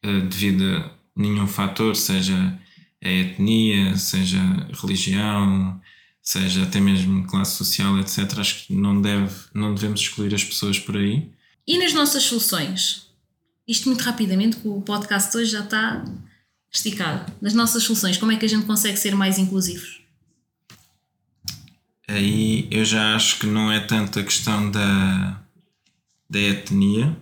[0.03, 2.59] eh, devido a nenhum fator, seja
[3.03, 4.39] a etnia, seja
[4.84, 5.82] religião,
[6.22, 8.38] seja até mesmo classe social, etc.
[8.38, 11.28] Acho que não, deve, não devemos excluir as pessoas por aí.
[11.65, 13.07] E nas nossas soluções?
[13.67, 16.05] Isto muito rapidamente, que o podcast hoje já está
[16.72, 17.34] esticado.
[17.41, 20.03] Nas nossas soluções, como é que a gente consegue ser mais inclusivos?
[22.10, 25.39] Aí eu já acho que não é tanto a questão da,
[26.28, 27.16] da etnia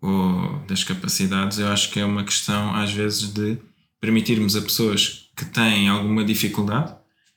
[0.00, 3.58] ou das capacidades, eu acho que é uma questão às vezes de
[4.00, 6.94] permitirmos a pessoas que têm alguma dificuldade,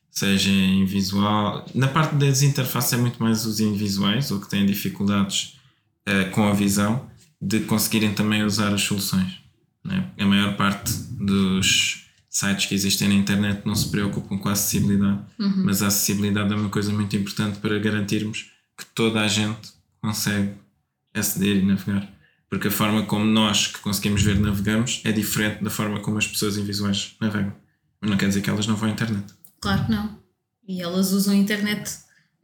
[0.09, 4.65] seja em visual, na parte das interfaces é muito mais os invisuais ou que têm
[4.65, 5.57] dificuldades
[6.05, 7.09] eh, com a visão
[7.41, 9.41] de conseguirem também usar as soluções.
[9.83, 10.09] né?
[10.17, 12.06] A maior parte dos
[12.38, 15.21] sites que existem na internet não se preocupam com a acessibilidade,
[15.63, 20.53] mas a acessibilidade é uma coisa muito importante para garantirmos que toda a gente consegue
[21.15, 22.07] aceder e navegar
[22.47, 26.27] Porque a forma como nós que conseguimos ver navegamos é diferente da forma como as
[26.27, 27.55] pessoas invisuais navegam.
[27.99, 29.33] Mas não quer dizer que elas não vão à internet.
[29.59, 30.19] Claro que não.
[30.67, 31.89] E elas usam a internet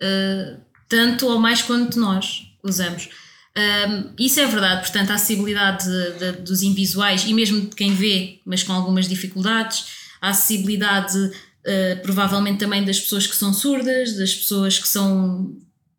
[0.02, 3.10] uh, tanto ou mais quanto nós usamos.
[3.56, 7.94] Um, isso é verdade, portanto, a acessibilidade de, de, dos invisuais e mesmo de quem
[7.94, 9.86] vê, mas com algumas dificuldades,
[10.20, 15.56] a acessibilidade uh, provavelmente também das pessoas que são surdas, das pessoas que são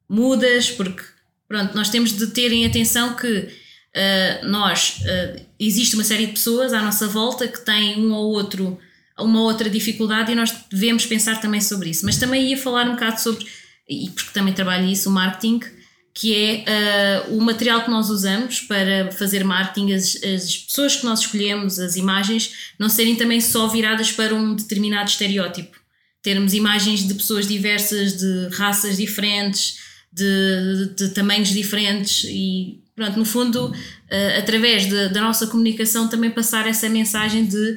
[0.09, 1.03] mudas, porque
[1.47, 6.33] pronto, nós temos de ter em atenção que uh, nós uh, existe uma série de
[6.33, 8.79] pessoas à nossa volta que têm um ou outro
[9.17, 12.05] uma outra dificuldade e nós devemos pensar também sobre isso.
[12.05, 13.47] Mas também ia falar um bocado sobre,
[13.89, 15.61] e porque também trabalho isso, o marketing,
[16.15, 21.05] que é uh, o material que nós usamos para fazer marketing, as, as pessoas que
[21.05, 25.77] nós escolhemos, as imagens, não serem também só viradas para um determinado estereótipo.
[26.23, 29.79] Termos imagens de pessoas diversas, de raças diferentes,
[30.13, 36.09] de, de, de tamanhos diferentes e pronto, no fundo, uh, através de, da nossa comunicação
[36.09, 37.77] também passar essa mensagem de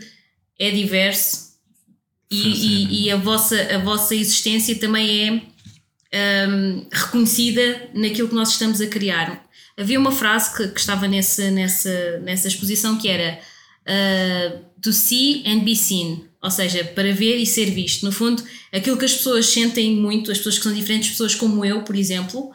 [0.60, 1.48] é diverso
[2.30, 5.42] e, e, e, a, vossa, a vossa existência também é
[6.14, 9.46] um, reconhecida naquilo que nós estamos a criar.
[9.78, 13.40] Havia uma frase que, que estava nesse, nessa, nessa exposição que era
[13.88, 18.04] uh, to see and be seen, ou seja, para ver e ser visto.
[18.04, 18.44] No fundo,
[18.74, 21.96] aquilo que as pessoas sentem muito, as pessoas que são diferentes, pessoas como eu, por
[21.96, 22.52] exemplo,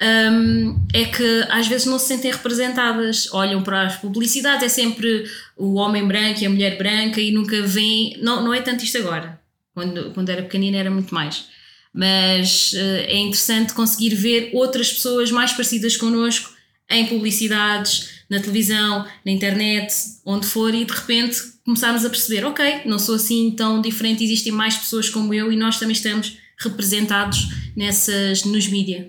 [0.00, 5.24] um, é que às vezes não se sentem representadas, olham para as publicidades, é sempre
[5.56, 8.16] o homem branco e a mulher branca e nunca vêm.
[8.22, 9.40] Não, não é tanto isto agora,
[9.74, 11.46] quando, quando era pequenina era muito mais.
[11.94, 12.76] Mas uh,
[13.06, 16.50] é interessante conseguir ver outras pessoas mais parecidas connosco
[16.90, 22.82] em publicidades, na televisão, na internet, onde for, e de repente começarmos a perceber: ok,
[22.86, 27.48] não sou assim tão diferente, existem mais pessoas como eu e nós também estamos representados
[27.76, 29.06] nessas, nos mídias.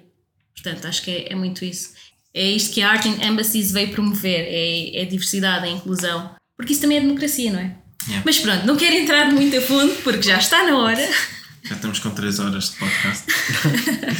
[0.54, 1.94] Portanto, acho que é, é muito isso.
[2.34, 6.36] É isto que a Art in Embassies veio promover, é, é a diversidade, a inclusão.
[6.58, 7.76] Porque isso também é democracia, não é?
[8.08, 8.24] Yeah.
[8.26, 11.08] Mas pronto, não quero entrar muito a fundo porque já está na hora.
[11.64, 13.26] Já estamos com 3 horas de podcast.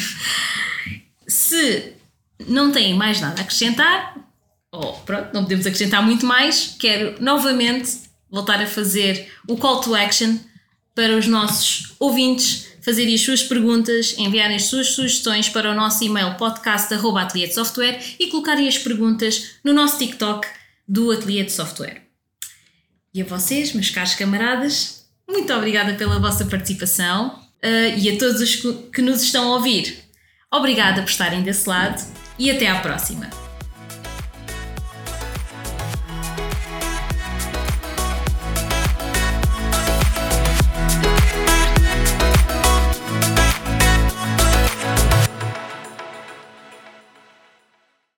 [1.27, 1.93] Se
[2.47, 4.17] não têm mais nada a acrescentar,
[4.71, 7.91] ou pronto, não podemos acrescentar muito mais, quero novamente
[8.29, 10.37] voltar a fazer o call to action
[10.95, 16.03] para os nossos ouvintes fazerem as suas perguntas, enviarem as suas sugestões para o nosso
[16.03, 17.49] e-mail podcast.ateliê
[18.19, 20.45] e colocarem as perguntas no nosso TikTok
[20.87, 22.03] do Ateliê de Software.
[23.13, 28.41] E a vocês, meus caros camaradas, muito obrigada pela vossa participação uh, e a todos
[28.41, 28.55] os
[28.93, 29.97] que nos estão a ouvir.
[30.51, 32.01] Obrigada por estarem desse lado
[32.38, 33.42] e até à próxima!